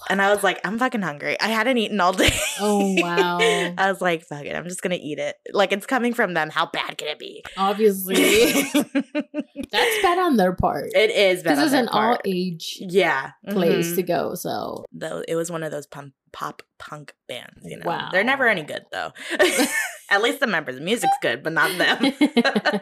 And 0.09 0.21
I 0.21 0.33
was 0.33 0.43
like, 0.43 0.61
I'm 0.65 0.79
fucking 0.79 1.03
hungry. 1.03 1.41
I 1.41 1.49
hadn't 1.49 1.79
eaten 1.79 2.01
all 2.01 2.13
day. 2.15 2.31
Oh, 2.61 2.95
wow. 2.99 3.39
I 3.41 3.91
was 3.91 4.01
like, 4.01 4.23
fuck 4.23 4.45
it. 4.45 4.55
I'm 4.55 4.65
just 4.65 4.83
going 4.83 4.99
to 4.99 5.03
eat 5.03 5.19
it. 5.19 5.37
Like, 5.53 5.73
it's 5.73 5.87
coming 5.87 6.15
from 6.15 6.35
them. 6.35 6.51
How 6.51 6.67
bad 6.67 6.99
can 6.99 7.09
it 7.09 7.19
be? 7.19 7.45
Obviously. 7.57 8.15
That's 8.73 10.03
bad 10.03 10.19
on 10.19 10.37
their 10.37 10.55
part. 10.55 10.91
It 10.95 11.11
is 11.11 11.43
bad. 11.43 11.59
This 11.59 11.67
is 11.67 11.73
an 11.73 11.89
all 11.89 12.19
age 12.25 12.79
yeah 12.81 13.33
place 13.49 13.93
mhm. 13.93 13.97
to 13.97 14.03
go. 14.03 14.35
So 14.35 14.85
Though 14.93 15.23
it 15.27 15.37
was 15.37 15.51
one 15.51 15.63
of 15.63 15.71
those 15.71 15.87
pump, 15.87 16.15
pop 16.33 16.63
punk 16.79 17.15
bands, 17.29 17.61
you 17.65 17.77
know. 17.79 17.85
Wow. 17.87 18.09
They're 18.13 18.25
never 18.25 18.49
any 18.49 18.63
good 18.63 18.83
though. 18.93 19.13
At 20.11 20.23
least 20.23 20.41
the 20.41 20.47
members. 20.47 20.77
The 20.77 20.81
music's 20.81 21.13
good, 21.23 21.43
but 21.43 21.53
not 21.53 21.77
them. 21.77 22.03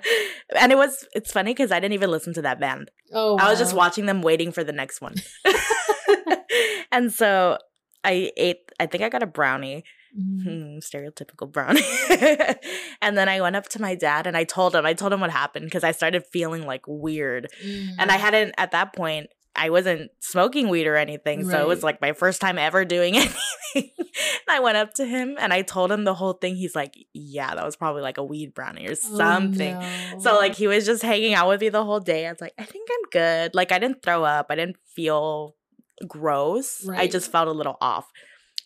and 0.56 0.72
it 0.72 0.76
was 0.76 1.06
it's 1.14 1.32
funny 1.32 1.52
because 1.52 1.72
I 1.72 1.80
didn't 1.80 1.94
even 1.94 2.10
listen 2.10 2.32
to 2.34 2.42
that 2.42 2.60
band. 2.60 2.90
oh, 3.12 3.36
I 3.36 3.50
was 3.50 3.58
just 3.58 3.74
watching 3.74 4.06
them 4.06 4.22
waiting 4.22 4.52
for 4.52 4.62
the 4.64 4.72
next 4.72 5.00
one. 5.00 5.14
and 6.92 7.12
so 7.12 7.58
I 8.04 8.30
ate 8.36 8.70
I 8.78 8.86
think 8.86 9.02
I 9.04 9.08
got 9.08 9.22
a 9.22 9.26
brownie. 9.26 9.84
Hmm, 10.14 10.78
stereotypical 10.78 11.50
brownie. 11.52 11.82
and 13.02 13.18
then 13.18 13.28
I 13.28 13.42
went 13.42 13.54
up 13.54 13.68
to 13.70 13.82
my 13.82 13.94
dad 13.94 14.26
and 14.26 14.34
I 14.34 14.44
told 14.44 14.74
him, 14.74 14.86
I 14.86 14.94
told 14.94 15.12
him 15.12 15.20
what 15.20 15.30
happened 15.30 15.66
because 15.66 15.84
I 15.84 15.92
started 15.92 16.24
feeling 16.32 16.64
like 16.64 16.82
weird. 16.86 17.48
And 17.98 18.10
I 18.10 18.16
Mm. 18.16 18.20
hadn't 18.20 18.54
at 18.56 18.70
that 18.70 18.94
point 18.94 19.28
I 19.56 19.70
wasn't 19.70 20.10
smoking 20.20 20.68
weed 20.68 20.86
or 20.86 20.96
anything. 20.96 21.48
So 21.48 21.60
it 21.60 21.66
was 21.66 21.82
like 21.82 22.00
my 22.00 22.12
first 22.12 22.40
time 22.40 22.58
ever 22.58 22.84
doing 22.84 23.16
anything. 23.16 23.34
and 23.74 24.50
I 24.50 24.60
went 24.60 24.76
up 24.76 24.94
to 24.94 25.04
him 25.06 25.36
and 25.38 25.52
I 25.52 25.62
told 25.62 25.90
him 25.90 26.04
the 26.04 26.14
whole 26.14 26.34
thing. 26.34 26.56
He's 26.56 26.74
like, 26.76 26.94
Yeah, 27.12 27.54
that 27.54 27.64
was 27.64 27.76
probably 27.76 28.02
like 28.02 28.18
a 28.18 28.24
weed 28.24 28.54
brownie 28.54 28.86
or 28.86 28.92
Oh, 28.92 29.16
something. 29.16 29.76
So 30.20 30.36
like 30.36 30.54
he 30.54 30.66
was 30.66 30.84
just 30.86 31.02
hanging 31.02 31.34
out 31.34 31.48
with 31.48 31.60
me 31.60 31.68
the 31.70 31.84
whole 31.84 32.00
day. 32.00 32.26
I 32.26 32.32
was 32.32 32.40
like, 32.40 32.54
I 32.58 32.64
think 32.64 32.88
I'm 32.92 33.10
good. 33.10 33.54
Like 33.54 33.72
I 33.72 33.78
didn't 33.78 34.02
throw 34.02 34.24
up. 34.24 34.46
I 34.50 34.54
didn't 34.54 34.76
feel 34.94 35.56
gross. 36.06 36.86
I 36.88 37.06
just 37.06 37.32
felt 37.32 37.48
a 37.48 37.52
little 37.52 37.76
off. 37.80 38.06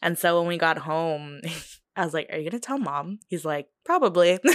And 0.02 0.18
so 0.18 0.38
when 0.40 0.48
we 0.48 0.58
got 0.58 0.78
home, 0.78 1.40
I 1.96 2.04
was 2.04 2.14
like, 2.14 2.28
Are 2.32 2.38
you 2.38 2.50
gonna 2.50 2.60
tell 2.60 2.78
mom? 2.78 3.20
He's 3.28 3.44
like, 3.44 3.68
Probably. 3.84 4.38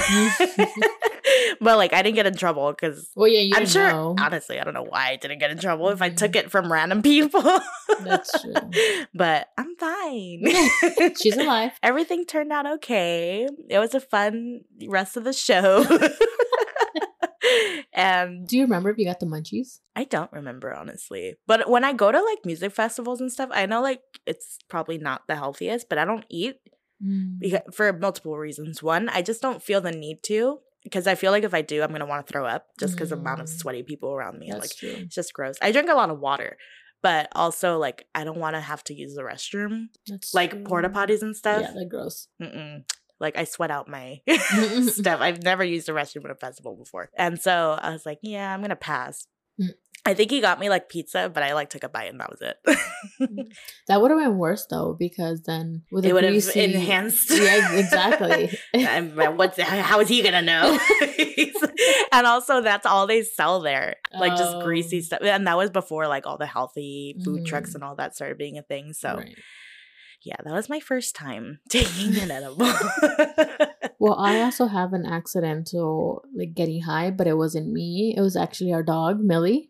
but 1.62 1.78
like 1.78 1.94
I 1.94 2.02
didn't 2.02 2.16
get 2.16 2.26
in 2.28 2.36
trouble 2.36 2.72
because 2.72 3.10
well, 3.16 3.28
yeah, 3.28 3.40
you 3.42 3.54
I'm 3.56 3.66
sure 3.66 3.88
know. 3.90 4.16
honestly, 4.20 4.60
I 4.60 4.64
don't 4.64 4.74
know 4.74 4.84
why 4.84 5.10
I 5.12 5.16
didn't 5.16 5.40
get 5.40 5.52
in 5.52 5.58
trouble 5.58 5.90
if 5.90 6.02
I 6.02 6.10
Mhm. 6.10 6.18
took 6.18 6.36
it 6.36 6.52
from 6.52 6.72
random 6.72 7.02
people. 7.02 7.42
That's 8.04 8.42
true. 8.42 8.70
but 9.14 9.48
I'm 9.58 9.76
fine. 9.78 10.46
She's 11.22 11.38
alive. 11.38 11.72
Everything 11.84 12.26
turned 12.26 12.52
out 12.52 12.66
okay. 12.76 13.48
It 13.70 13.80
was 13.80 13.94
a 13.96 14.00
fun 14.02 14.62
rest 14.88 15.18
of 15.18 15.24
the 15.24 15.34
show. 15.34 15.86
and 17.94 18.48
Do 18.48 18.58
you 18.58 18.64
remember 18.64 18.90
if 18.90 18.98
you 18.98 19.06
got 19.06 19.20
the 19.20 19.26
munchies? 19.26 19.80
I 19.96 20.04
don't 20.06 20.32
remember 20.32 20.74
honestly. 20.74 21.36
But 21.48 21.70
when 21.70 21.84
I 21.84 21.94
go 21.94 22.12
to 22.12 22.20
like 22.22 22.46
music 22.46 22.72
festivals 22.72 23.22
and 23.22 23.32
stuff, 23.32 23.50
I 23.54 23.66
know 23.66 23.82
like 23.82 24.02
it's 24.26 24.58
probably 24.70 24.98
not 24.98 25.28
the 25.28 25.36
healthiest, 25.36 25.88
but 25.90 25.98
I 25.98 26.06
don't 26.06 26.26
eat 26.30 26.58
Mm. 27.04 27.40
because, 27.40 27.60
for 27.74 27.92
multiple 27.92 28.38
reasons. 28.38 28.82
One, 28.82 29.10
I 29.10 29.22
just 29.22 29.42
don't 29.42 29.62
feel 29.62 29.82
the 29.82 29.92
need 29.92 30.24
to 30.24 30.60
because 30.86 31.06
I 31.08 31.16
feel 31.16 31.32
like 31.34 31.44
if 31.44 31.54
I 31.54 31.62
do, 31.62 31.84
I'm 31.84 31.90
to 31.94 32.06
want 32.06 32.26
to 32.26 32.32
throw 32.32 32.46
up 32.46 32.68
just 32.80 32.94
because 32.94 33.10
the 33.10 33.18
amount 33.18 33.42
of 33.42 33.48
Mm. 33.48 33.60
sweaty 33.60 33.84
people 33.84 34.14
around 34.14 34.40
me. 34.40 34.50
That's 34.50 34.62
like 34.62 34.76
true. 34.78 35.04
it's 35.04 35.14
just 35.16 35.34
gross. 35.34 35.56
I 35.62 35.74
drink 35.74 35.90
a 35.90 35.94
lot 35.96 36.10
of 36.10 36.20
water, 36.20 36.56
but 37.04 37.28
also 37.34 37.78
like 37.78 38.06
I 38.16 38.24
don't 38.24 38.40
want 38.40 38.56
to 38.56 38.62
have 38.62 38.84
to 38.86 38.94
use 38.94 39.16
the 39.16 39.24
restroom, 39.24 39.88
That's 40.08 40.34
like 40.34 40.64
porta 40.64 40.88
potties 40.90 41.22
and 41.22 41.36
stuff. 41.36 41.62
Yeah, 41.64 41.72
they're 41.76 41.90
gross. 41.90 42.30
Mm-mm. 42.42 42.84
Like 43.20 43.38
I 43.38 43.44
sweat 43.44 43.72
out 43.72 43.88
my 43.90 44.22
stuff. 44.88 45.20
I've 45.22 45.44
never 45.44 45.64
used 45.64 45.90
a 45.90 45.94
restroom 45.94 46.26
at 46.26 46.32
a 46.32 46.36
festival 46.36 46.76
before, 46.76 47.10
and 47.18 47.42
so 47.42 47.78
I 47.82 47.92
was 47.92 48.06
like, 48.06 48.20
yeah, 48.22 48.54
I'm 48.54 48.62
gonna 48.62 48.76
pass. 48.76 49.28
Mm. 49.62 49.70
I 50.08 50.14
think 50.14 50.30
he 50.30 50.40
got 50.40 50.60
me 50.60 50.70
like 50.70 50.88
pizza, 50.88 51.32
but 51.34 51.42
I 51.44 51.54
like 51.54 51.70
took 51.72 51.84
a 51.84 51.90
bite 51.90 52.10
and 52.12 52.20
that 52.20 52.30
was 52.30 52.42
it. 52.42 52.58
That 53.88 54.02
would 54.02 54.12
have 54.12 54.20
been 54.20 54.38
worse 54.38 54.66
though, 54.70 54.96
because 54.98 55.42
then 55.44 55.84
with 55.92 56.06
it 56.06 56.14
would 56.14 56.24
have 56.24 56.56
enhanced. 56.56 57.32
Yeah, 57.32 57.74
exactly. 57.74 58.58
What's 59.36 59.60
how 59.60 60.00
is 60.02 60.08
he 60.10 60.22
gonna 60.22 60.42
know? 60.44 60.78
and 62.12 62.28
also, 62.28 62.62
that's 62.62 62.86
all 62.86 63.08
they 63.08 63.24
sell 63.24 63.62
there, 63.62 63.96
like 64.18 64.36
just 64.38 64.60
greasy 64.60 64.98
Oh. 65.00 65.02
stuff. 65.02 65.20
And 65.24 65.48
that 65.48 65.58
was 65.58 65.70
before 65.72 66.08
like 66.08 66.28
all 66.28 66.38
the 66.38 66.46
healthy 66.46 67.16
food 67.24 67.46
trucks 67.46 67.72
Mhm. 67.72 67.76
and 67.76 67.84
all 67.84 67.96
that 67.96 68.16
started 68.16 68.38
being 68.38 68.58
a 68.58 68.64
thing. 68.64 68.94
So 68.94 69.16
Right. 69.18 69.36
yeah, 70.24 70.36
that 70.44 70.54
was 70.54 70.70
my 70.70 70.80
first 70.80 71.16
time 71.16 71.60
taking 71.70 72.16
an 72.18 72.30
edible. 72.32 72.72
Well, 74.00 74.16
I 74.20 74.42
also 74.42 74.66
have 74.68 74.94
an 74.94 75.06
accidental 75.06 76.24
like 76.36 76.54
getting 76.54 76.82
high, 76.82 77.12
but 77.12 77.28
it 77.28 77.38
wasn't 77.38 77.72
me. 77.72 78.14
It 78.18 78.22
was 78.22 78.36
actually 78.36 78.74
our 78.74 78.84
dog, 78.84 79.20
Millie. 79.22 79.70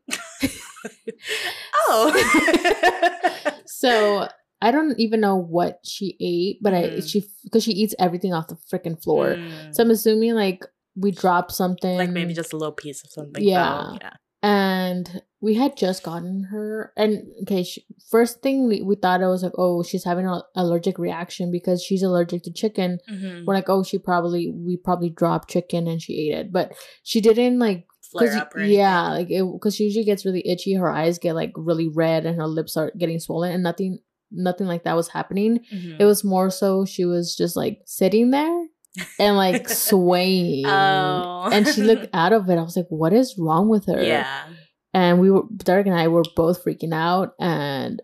oh. 1.88 3.52
So 3.68 4.28
I 4.62 4.72
don't 4.72 4.98
even 5.00 5.20
know 5.20 5.36
what 5.36 5.80
she 5.84 6.16
ate, 6.20 6.60
but 6.62 6.74
I 6.74 6.84
Mhm. 6.84 7.10
she 7.10 7.26
because 7.44 7.64
she 7.64 7.72
eats 7.72 7.94
everything 8.00 8.34
off 8.34 8.48
the 8.48 8.56
freaking 8.72 9.02
floor. 9.02 9.36
Mm. 9.36 9.76
So 9.76 9.84
I'm 9.84 9.92
assuming 9.92 10.34
like 10.34 10.64
we 10.96 11.12
dropped 11.12 11.52
something, 11.52 11.98
like 11.98 12.10
maybe 12.10 12.34
just 12.34 12.54
a 12.54 12.58
little 12.58 12.72
piece 12.74 13.04
of 13.04 13.12
something. 13.12 13.44
Yeah. 13.44 13.82
fell. 13.82 13.98
yeah. 14.02 14.14
and 14.42 15.22
we 15.46 15.54
had 15.54 15.78
just 15.78 16.02
gotten 16.04 16.46
her. 16.52 16.92
And 16.98 17.12
okay, 17.44 17.64
she, 17.64 17.86
first 18.10 18.42
thing 18.42 18.68
we, 18.68 18.82
we 18.82 18.96
thought 18.96 19.22
it 19.22 19.28
was 19.28 19.44
like, 19.44 19.54
oh, 19.58 19.84
she's 19.84 20.04
having 20.04 20.26
an 20.28 20.42
allergic 20.56 20.98
reaction 20.98 21.52
because 21.52 21.84
she's 21.84 22.02
allergic 22.04 22.42
to 22.44 22.52
chicken. 22.62 22.98
Mhm. 23.12 23.46
We're 23.46 23.54
like, 23.54 23.70
oh, 23.70 23.84
she 23.84 23.98
probably 24.00 24.44
we 24.68 24.76
probably 24.78 25.12
dropped 25.22 25.50
chicken 25.52 25.88
and 25.88 26.02
she 26.02 26.14
ate 26.24 26.36
it, 26.40 26.52
but 26.52 26.74
she 27.04 27.22
didn't 27.22 27.60
like 27.60 27.86
Flare 28.12 28.38
up 28.38 28.56
or 28.56 28.62
yeah, 28.64 29.10
like 29.18 29.28
because 29.28 29.76
she 29.76 29.84
usually 29.84 30.06
gets 30.06 30.26
really 30.26 30.44
itchy. 30.48 30.74
Her 30.74 30.90
eyes 30.92 31.20
get 31.20 31.36
like 31.36 31.52
really 31.56 31.90
red, 31.90 32.26
and 32.26 32.36
her 32.38 32.48
lips 32.48 32.78
are 32.78 32.92
getting 32.98 33.20
swollen, 33.20 33.52
and 33.52 33.64
nothing, 33.64 34.00
nothing 34.32 34.68
like 34.68 34.84
that 34.86 34.96
was 34.96 35.10
happening. 35.10 35.60
Mhm. 35.74 35.98
It 36.00 36.06
was 36.06 36.24
more 36.24 36.50
so 36.50 36.86
she 36.86 37.04
was 37.04 37.36
just 37.36 37.56
like 37.58 37.80
sitting 37.86 38.32
there 38.32 38.58
and 39.20 39.36
like 39.36 39.68
swaying, 39.90 40.66
Oh. 40.68 41.50
and 41.52 41.68
she 41.68 41.82
looked 41.82 42.08
out 42.14 42.32
of 42.32 42.50
it. 42.50 42.58
I 42.58 42.62
was 42.64 42.78
like, 42.78 42.88
"What 42.90 43.12
is 43.12 43.36
wrong 43.38 43.70
with 43.70 43.86
her?" 43.88 44.02
Yeah. 44.02 44.44
And 44.96 45.20
we 45.20 45.30
were 45.30 45.44
Derek 45.68 45.88
and 45.88 46.00
I 46.04 46.08
were 46.08 46.24
both 46.36 46.64
freaking 46.64 46.94
out, 46.94 47.34
and 47.40 48.02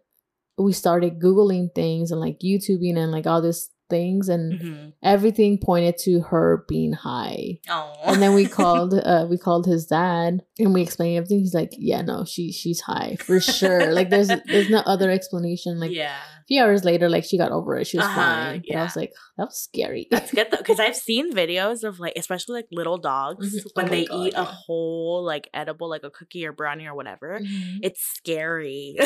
we 0.57 0.73
started 0.73 1.19
googling 1.19 1.73
things 1.73 2.11
and 2.11 2.19
like 2.19 2.39
YouTubing 2.43 2.97
and 2.97 3.11
like 3.11 3.25
all 3.25 3.41
these 3.41 3.69
things, 3.89 4.29
and 4.29 4.59
Mhm. 4.59 4.93
everything 5.03 5.57
pointed 5.57 5.95
to 6.05 6.21
her 6.31 6.63
being 6.69 6.93
high 6.93 7.59
Oh. 7.69 7.91
and 8.05 8.21
then 8.21 8.33
we 8.33 8.45
called 8.59 8.93
uh 8.93 9.25
we 9.29 9.37
called 9.37 9.65
his 9.65 9.85
dad 9.85 10.41
and 10.59 10.73
we 10.73 10.81
explained 10.81 11.17
everything 11.17 11.39
he's 11.39 11.53
like 11.61 11.73
yeah 11.77 12.01
no 12.01 12.23
she 12.23 12.53
she's 12.53 12.79
high 12.79 13.17
for 13.27 13.41
sure 13.41 13.91
like 13.91 14.09
there's 14.09 14.29
there's 14.51 14.69
no 14.69 14.79
other 14.93 15.09
explanation 15.11 15.77
like 15.83 15.91
yeah. 15.91 16.15
Few 16.51 16.61
hours 16.61 16.83
later 16.83 17.07
like 17.07 17.23
she 17.23 17.37
got 17.37 17.51
over 17.51 17.77
it 17.77 17.87
she 17.87 17.95
was 17.97 18.05
Uh-huh, 18.05 18.19
fine 18.51 18.63
but 18.67 18.75
i 18.77 18.83
was 18.83 18.95
like 18.97 19.11
that 19.37 19.45
was 19.45 19.57
scary 19.69 20.07
That's 20.11 20.31
good 20.33 20.47
though, 20.51 20.57
because 20.57 20.79
I've 20.81 20.95
seen 21.09 21.31
videos 21.33 21.83
of 21.87 21.99
like, 21.99 22.13
especially 22.17 22.55
like 22.59 22.67
little 22.71 22.97
dogs 22.97 23.55
Mhm. 23.55 23.65
when 23.75 23.85
Oh 23.85 23.89
they 23.89 24.03
God, 24.05 24.17
eat 24.27 24.33
a 24.35 24.43
whole 24.43 25.23
like 25.23 25.47
edible, 25.53 25.89
like 25.89 26.03
a 26.03 26.09
cookie 26.09 26.45
or 26.45 26.51
brownie 26.51 26.87
or 26.87 26.93
whatever. 26.93 27.39
Mhm. 27.39 27.79
It's 27.81 28.01
scary 28.19 28.97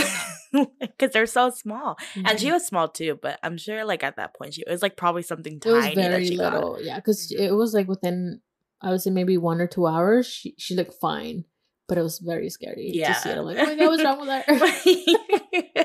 because 0.81 1.11
they're 1.13 1.27
so 1.39 1.51
small, 1.51 1.97
and 2.25 2.39
she 2.39 2.49
Mhm. 2.49 2.53
was 2.53 2.65
small 2.65 2.87
too. 2.89 3.19
But 3.21 3.37
I'm 3.43 3.57
sure 3.57 3.85
like 3.85 4.03
at 4.03 4.15
that 4.17 4.33
point 4.35 4.55
she 4.55 4.63
it 4.65 4.71
was 4.71 4.81
like 4.81 4.97
probably 4.97 5.21
something 5.21 5.55
it 5.57 5.61
tiny 5.69 5.75
was 5.75 5.85
that 6.01 6.09
very 6.09 6.25
she 6.25 6.37
got. 6.37 6.53
little 6.53 6.79
yeah 6.81 6.95
because 6.95 7.31
Mhm. 7.31 7.45
it 7.47 7.53
was 7.53 7.73
like 7.77 7.87
within 7.87 8.41
i 8.81 8.89
would 8.89 9.01
say 9.01 9.11
maybe 9.11 9.37
one 9.37 9.61
or 9.61 9.67
two 9.67 9.85
hours 9.85 10.25
she, 10.25 10.55
she 10.57 10.73
looked 10.75 10.95
fine 10.99 11.45
but 11.87 11.97
it 11.99 12.01
was 12.01 12.17
very 12.19 12.49
scary 12.49 12.91
to 13.05 13.13
see 13.13 13.29
it. 13.29 13.37
I'm 13.37 13.45
like 13.45 13.57
oh 13.59 13.65
my 13.65 13.75
god 13.75 13.89
what's 13.93 14.03
wrong 14.03 14.19
with 14.19 14.33
her 14.33 15.83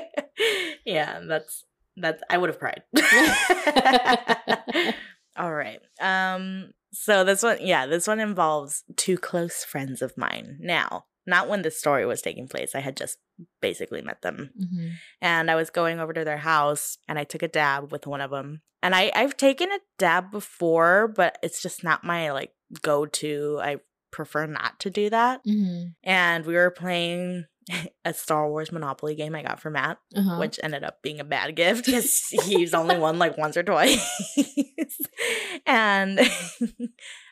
yeah, 0.85 1.19
that's 1.27 1.63
that's 1.97 2.21
I 2.29 2.37
would 2.37 2.49
have 2.49 2.59
cried. 2.59 2.83
All 5.37 5.53
right. 5.53 5.79
Um 6.01 6.71
so 6.93 7.23
this 7.23 7.43
one 7.43 7.57
yeah, 7.61 7.85
this 7.85 8.07
one 8.07 8.19
involves 8.19 8.83
two 8.97 9.17
close 9.17 9.63
friends 9.63 10.01
of 10.01 10.17
mine. 10.17 10.57
Now, 10.59 11.05
not 11.25 11.47
when 11.47 11.61
this 11.61 11.79
story 11.79 12.05
was 12.05 12.21
taking 12.21 12.47
place. 12.47 12.75
I 12.75 12.79
had 12.79 12.97
just 12.97 13.17
basically 13.61 14.01
met 14.01 14.21
them. 14.21 14.51
Mhm. 14.59 14.91
And 15.21 15.51
I 15.51 15.55
was 15.55 15.69
going 15.69 15.99
over 15.99 16.13
to 16.13 16.25
their 16.25 16.37
house 16.37 16.97
and 17.07 17.17
I 17.17 17.23
took 17.23 17.43
a 17.43 17.47
dab 17.47 17.91
with 17.91 18.07
one 18.07 18.21
of 18.21 18.31
them. 18.31 18.61
And 18.83 18.93
I 18.95 19.11
I've 19.15 19.37
taken 19.37 19.71
a 19.71 19.79
dab 19.97 20.31
before, 20.31 21.07
but 21.07 21.37
it's 21.41 21.61
just 21.61 21.83
not 21.83 22.03
my 22.03 22.31
like 22.31 22.51
go-to. 22.81 23.59
I 23.61 23.77
prefer 24.11 24.45
not 24.45 24.79
to 24.81 24.89
do 24.89 25.09
that. 25.09 25.45
Mhm. 25.45 25.95
And 26.03 26.45
we 26.45 26.55
were 26.55 26.71
playing 26.71 27.45
a 28.05 28.13
Star 28.13 28.49
Wars 28.49 28.71
Monopoly 28.71 29.15
game 29.15 29.35
I 29.35 29.43
got 29.43 29.59
for 29.59 29.69
Matt 29.69 29.97
Uh-huh. 30.15 30.37
which 30.37 30.59
ended 30.63 30.83
up 30.83 31.01
being 31.01 31.19
a 31.19 31.23
bad 31.23 31.55
gift 31.55 31.85
because 31.85 32.27
he's 32.45 32.73
only 32.73 32.97
won 32.97 33.19
like 33.19 33.37
once 33.37 33.57
or 33.57 33.63
twice. 33.63 34.01
and 35.65 36.19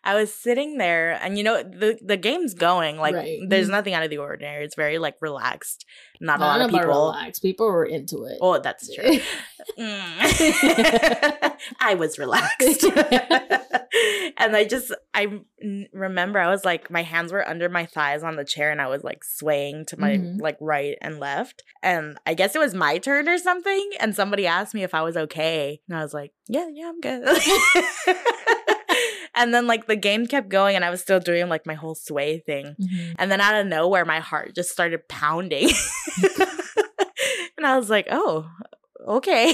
I 0.04 0.16
was 0.16 0.34
sitting 0.34 0.78
there, 0.78 1.20
and 1.22 1.38
you 1.38 1.44
know 1.44 1.62
the 1.64 1.98
the 2.02 2.18
game's 2.18 2.54
going 2.54 2.98
like 2.98 3.16
Right. 3.16 3.40
there's 3.48 3.68
Mhm. 3.68 3.72
nothing 3.72 3.94
out 3.94 4.04
of 4.04 4.10
the 4.10 4.18
ordinary. 4.18 4.64
It's 4.66 4.76
very 4.76 4.98
like 4.98 5.16
relaxed. 5.22 5.86
Not 6.22 6.40
a 6.40 6.44
lot 6.44 6.62
of 6.62 6.70
people. 6.72 6.88
Relaxed. 6.88 7.42
people 7.42 7.68
were 7.68 7.86
into 7.86 8.26
it 8.26 8.38
Oh, 8.42 8.60
that's 8.60 8.94
true. 8.94 9.20
Mm. 9.78 11.56
I 11.80 11.94
was 11.96 12.18
relaxed. 12.18 12.84
and 14.38 14.56
I 14.56 14.66
just 14.66 14.92
I 15.14 15.42
remember 15.94 16.40
I 16.40 16.50
was 16.50 16.66
like 16.66 16.90
my 16.90 17.04
hands 17.04 17.32
were 17.32 17.48
under 17.48 17.70
my 17.70 17.86
thighs 17.86 18.24
on 18.24 18.36
the 18.36 18.44
chair 18.46 18.72
and 18.72 18.82
I 18.82 18.88
was 18.88 19.04
like 19.04 19.24
swaying 19.24 19.86
to 19.88 20.00
my 20.00 20.18
mm-hmm. 20.18 20.40
like 20.40 20.58
right 20.60 20.98
and 21.02 21.20
left 21.20 21.64
and 21.84 22.18
I 22.26 22.34
guess 22.34 22.56
it 22.56 22.60
was 22.60 22.74
my 22.74 22.98
turn 22.98 23.30
or 23.30 23.38
something 23.38 23.90
and 24.00 24.16
somebody 24.16 24.48
asked 24.48 24.74
me 24.74 24.84
if 24.84 24.94
I 24.94 25.02
was 25.02 25.16
okay 25.18 25.82
and 25.88 25.98
I 25.98 26.04
was 26.04 26.14
like 26.14 26.32
yeah 26.48 26.68
yeah 26.72 26.90
I'm 26.90 27.00
good 27.00 28.76
and 29.40 29.54
then 29.54 29.66
like 29.66 29.88
the 29.88 29.96
game 29.96 30.28
kept 30.28 30.50
going 30.50 30.76
and 30.76 30.86
I 30.86 30.92
was 30.92 31.02
still 31.02 31.20
doing 31.20 31.50
like 31.50 31.66
my 31.66 31.74
whole 31.74 31.96
sway 31.96 32.40
thing 32.40 32.76
mm-hmm. 32.80 33.14
and 33.18 33.32
then 33.32 33.42
out 33.42 33.56
of 33.56 33.66
nowhere 33.66 34.06
my 34.06 34.20
heart 34.20 34.54
just 34.54 34.70
started 34.70 35.08
pounding 35.08 35.70
and 37.58 37.66
I 37.66 37.78
was 37.78 37.90
like 37.90 38.08
oh 38.12 38.48
okay. 39.08 39.54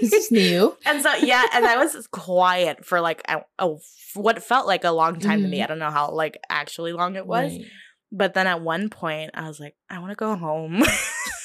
this 0.00 0.12
is 0.12 0.30
new. 0.30 0.76
and 0.86 1.02
so 1.02 1.14
yeah, 1.16 1.44
and 1.52 1.64
I 1.64 1.76
was 1.76 2.06
quiet 2.08 2.84
for 2.84 3.00
like 3.00 3.22
a, 3.28 3.40
a 3.58 3.74
what 4.14 4.42
felt 4.42 4.66
like 4.66 4.84
a 4.84 4.90
long 4.90 5.18
time 5.18 5.40
mm-hmm. 5.40 5.44
to 5.44 5.48
me. 5.48 5.56
Mm-hmm. 5.58 5.64
I 5.64 5.66
don't 5.66 5.78
know 5.78 5.90
how 5.90 6.10
like 6.10 6.38
actually 6.48 6.92
long 6.92 7.16
it 7.16 7.26
was. 7.26 7.52
Right. 7.52 7.66
But 8.12 8.34
then 8.34 8.46
at 8.46 8.60
one 8.60 8.90
point 8.90 9.32
I 9.34 9.48
was 9.48 9.58
like, 9.58 9.74
I 9.90 9.98
want 9.98 10.12
to 10.12 10.16
go 10.16 10.36
home. 10.36 10.82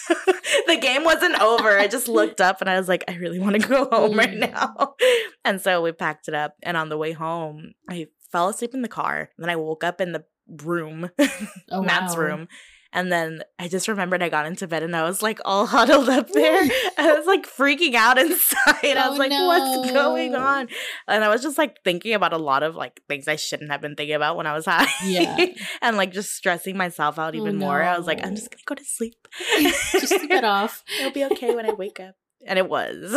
the 0.67 0.77
game 0.81 1.03
wasn't 1.03 1.39
over. 1.41 1.77
I 1.77 1.87
just 1.87 2.07
looked 2.07 2.41
up 2.41 2.61
and 2.61 2.69
I 2.69 2.77
was 2.77 2.87
like, 2.87 3.03
I 3.07 3.15
really 3.15 3.39
want 3.39 3.61
to 3.61 3.67
go 3.67 3.85
home 3.85 4.17
right 4.17 4.29
mm. 4.29 4.51
now. 4.51 4.95
And 5.45 5.61
so 5.61 5.81
we 5.81 5.91
packed 5.91 6.27
it 6.27 6.33
up 6.35 6.55
and 6.61 6.77
on 6.77 6.89
the 6.89 6.97
way 6.97 7.11
home, 7.11 7.71
I 7.89 8.07
fell 8.31 8.49
asleep 8.49 8.73
in 8.73 8.81
the 8.81 8.87
car. 8.87 9.29
And 9.35 9.43
then 9.43 9.49
I 9.49 9.55
woke 9.55 9.83
up 9.83 9.99
in 9.99 10.11
the 10.11 10.25
room, 10.63 11.09
oh, 11.71 11.81
Matt's 11.81 12.15
wow. 12.15 12.21
room, 12.21 12.47
and 12.91 13.11
then 13.11 13.43
I 13.59 13.67
just 13.67 13.87
remembered 13.87 14.23
I 14.23 14.29
got 14.29 14.47
into 14.47 14.67
bed 14.67 14.81
and 14.81 14.95
I 14.95 15.03
was 15.03 15.21
like 15.21 15.39
all 15.45 15.65
huddled 15.67 16.09
up 16.09 16.29
there. 16.29 16.61
I 16.97 17.13
was 17.13 17.27
like 17.27 17.45
freaking 17.45 17.93
out 17.93 18.17
inside. 18.19 18.65
Oh, 18.83 18.93
I 18.95 19.09
was 19.09 19.19
like, 19.19 19.29
no. 19.29 19.47
what's 19.47 19.91
going 19.91 20.35
on? 20.35 20.67
And 21.07 21.23
I 21.23 21.29
was 21.29 21.41
just 21.41 21.57
like 21.57 21.83
thinking 21.83 22.13
about 22.13 22.33
a 22.33 22.37
lot 22.37 22.63
of 22.63 22.75
like 22.75 23.01
things 23.07 23.27
I 23.27 23.35
shouldn't 23.35 23.71
have 23.71 23.81
been 23.81 23.95
thinking 23.95 24.15
about 24.15 24.37
when 24.37 24.47
I 24.47 24.53
was 24.53 24.65
high. 24.65 24.87
Yeah. 25.03 25.45
and 25.81 25.97
like 25.97 26.11
just 26.11 26.33
stressing 26.33 26.75
myself 26.77 27.19
out 27.19 27.35
oh, 27.35 27.37
even 27.37 27.55
oh, 27.55 27.65
more. 27.65 27.81
I 27.81 27.97
was 27.97 28.07
like, 28.07 28.25
I'm 28.25 28.35
just 28.35 28.49
gonna 28.51 28.63
go 28.65 28.75
to 28.75 28.85
sleep. 28.85 29.27
just 29.59 30.09
sleep 30.09 30.31
it 30.31 30.43
off. 30.43 30.83
It'll 30.99 31.11
be 31.11 31.25
okay 31.25 31.53
when 31.53 31.69
I 31.69 31.73
wake 31.73 31.99
up. 31.99 32.15
And 32.45 32.57
it 32.57 32.69
was. 32.69 33.15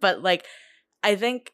but 0.00 0.22
like 0.22 0.44
I 1.02 1.14
think 1.14 1.52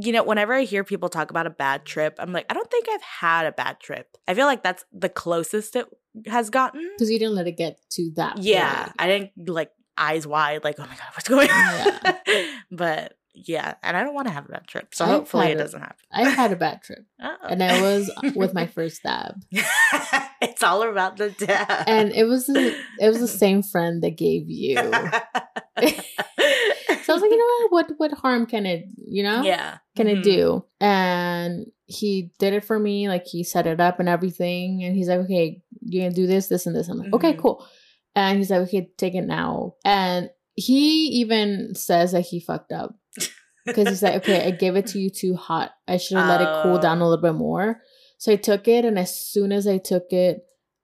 you 0.00 0.12
know, 0.12 0.22
whenever 0.22 0.54
I 0.54 0.62
hear 0.62 0.84
people 0.84 1.08
talk 1.08 1.30
about 1.30 1.46
a 1.46 1.50
bad 1.50 1.84
trip, 1.84 2.16
I'm 2.18 2.32
like, 2.32 2.46
I 2.48 2.54
don't 2.54 2.70
think 2.70 2.86
I've 2.90 3.02
had 3.02 3.46
a 3.46 3.52
bad 3.52 3.80
trip. 3.80 4.16
I 4.26 4.34
feel 4.34 4.46
like 4.46 4.62
that's 4.62 4.84
the 4.92 5.08
closest 5.08 5.76
it 5.76 5.86
has 6.26 6.50
gotten. 6.50 6.88
Because 6.96 7.10
you 7.10 7.18
didn't 7.18 7.34
let 7.34 7.46
it 7.46 7.56
get 7.56 7.78
to 7.92 8.10
that. 8.16 8.38
Yeah. 8.38 8.84
Point. 8.84 8.96
I 8.98 9.06
didn't 9.06 9.48
like 9.48 9.70
eyes 9.96 10.26
wide, 10.26 10.64
like, 10.64 10.76
oh 10.78 10.82
my 10.82 10.88
God, 10.88 11.08
what's 11.14 11.28
going 11.28 11.50
on? 11.50 12.16
Yeah. 12.26 12.46
but 12.70 13.14
yeah, 13.34 13.74
and 13.82 13.96
I 13.96 14.04
don't 14.04 14.14
want 14.14 14.28
to 14.28 14.32
have 14.32 14.44
a 14.46 14.48
bad 14.48 14.66
trip. 14.66 14.94
So 14.94 15.04
I've 15.04 15.10
hopefully 15.10 15.52
it 15.52 15.56
doesn't 15.56 15.80
happen. 15.80 15.96
I 16.12 16.28
had 16.28 16.52
a 16.52 16.56
bad 16.56 16.82
trip. 16.82 17.04
Oh. 17.20 17.36
And 17.48 17.62
I 17.62 17.80
was 17.80 18.10
oh. 18.22 18.32
with 18.34 18.54
my 18.54 18.66
first 18.74 19.02
dab. 19.02 19.42
it's 20.40 20.62
all 20.62 20.82
about 20.88 21.16
the 21.16 21.30
dab. 21.30 21.84
And 21.86 22.12
it 22.12 22.24
was 22.24 22.46
the, 22.46 22.76
it 23.00 23.08
was 23.08 23.20
the 23.20 23.28
same 23.28 23.62
friend 23.62 24.02
that 24.02 24.16
gave 24.16 24.48
you. 24.48 24.76
So 27.12 27.14
I 27.14 27.20
was 27.20 27.22
like, 27.22 27.30
you 27.30 27.38
know 27.38 27.68
what? 27.68 27.90
What 27.90 27.98
what 27.98 28.18
harm 28.18 28.46
can 28.46 28.64
it, 28.64 28.86
you 28.96 29.22
know? 29.22 29.42
Yeah. 29.42 29.78
Can 29.96 30.06
mm-hmm. 30.06 30.20
it 30.20 30.24
do? 30.24 30.64
And 30.80 31.66
he 31.84 32.32
did 32.38 32.54
it 32.54 32.64
for 32.64 32.78
me. 32.78 33.08
Like 33.08 33.26
he 33.26 33.44
set 33.44 33.66
it 33.66 33.80
up 33.80 34.00
and 34.00 34.08
everything. 34.08 34.82
And 34.82 34.96
he's 34.96 35.08
like, 35.08 35.20
okay, 35.20 35.62
you're 35.82 36.04
gonna 36.04 36.14
do 36.14 36.26
this, 36.26 36.48
this, 36.48 36.66
and 36.66 36.74
this. 36.74 36.88
I'm 36.88 36.98
like, 36.98 37.06
mm-hmm. 37.08 37.14
okay, 37.16 37.34
cool. 37.34 37.66
And 38.14 38.38
he's 38.38 38.50
like, 38.50 38.60
okay, 38.62 38.88
take 38.96 39.14
it 39.14 39.26
now. 39.26 39.74
And 39.84 40.30
he 40.54 41.06
even 41.20 41.74
says 41.74 42.12
that 42.12 42.22
he 42.22 42.40
fucked 42.40 42.72
up 42.72 42.94
because 43.66 43.88
he's 43.88 44.02
like, 44.02 44.16
okay, 44.16 44.46
I 44.46 44.50
gave 44.50 44.76
it 44.76 44.86
to 44.88 44.98
you 44.98 45.10
too 45.10 45.34
hot. 45.34 45.72
I 45.88 45.96
should 45.96 46.18
have 46.18 46.28
let 46.28 46.42
it 46.42 46.62
cool 46.62 46.78
down 46.78 47.00
a 47.00 47.04
oh. 47.04 47.08
little 47.08 47.22
bit 47.22 47.34
more. 47.34 47.80
So 48.18 48.32
I 48.32 48.36
took 48.36 48.68
it, 48.68 48.84
and 48.84 48.98
as 48.98 49.18
soon 49.18 49.50
as 49.50 49.66
I 49.66 49.78
took 49.78 50.12
it, 50.12 50.42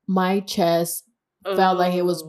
my 0.09 0.41
chest 0.41 1.05
Ooh. 1.47 1.55
felt 1.55 1.79
like 1.79 1.95
it 1.95 2.05
was 2.05 2.25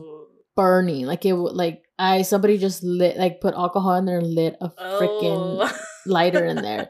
burning. 0.54 1.06
Like 1.06 1.24
it 1.24 1.32
would 1.32 1.54
like 1.54 1.82
I 2.00 2.22
somebody 2.22 2.56
just 2.56 2.82
lit 2.82 3.18
like 3.18 3.42
put 3.42 3.54
alcohol 3.54 3.94
in 3.96 4.06
there, 4.06 4.22
lit 4.22 4.56
a 4.60 4.70
freaking 4.70 5.60
oh. 5.60 5.78
lighter 6.06 6.46
in 6.46 6.56
there. 6.56 6.88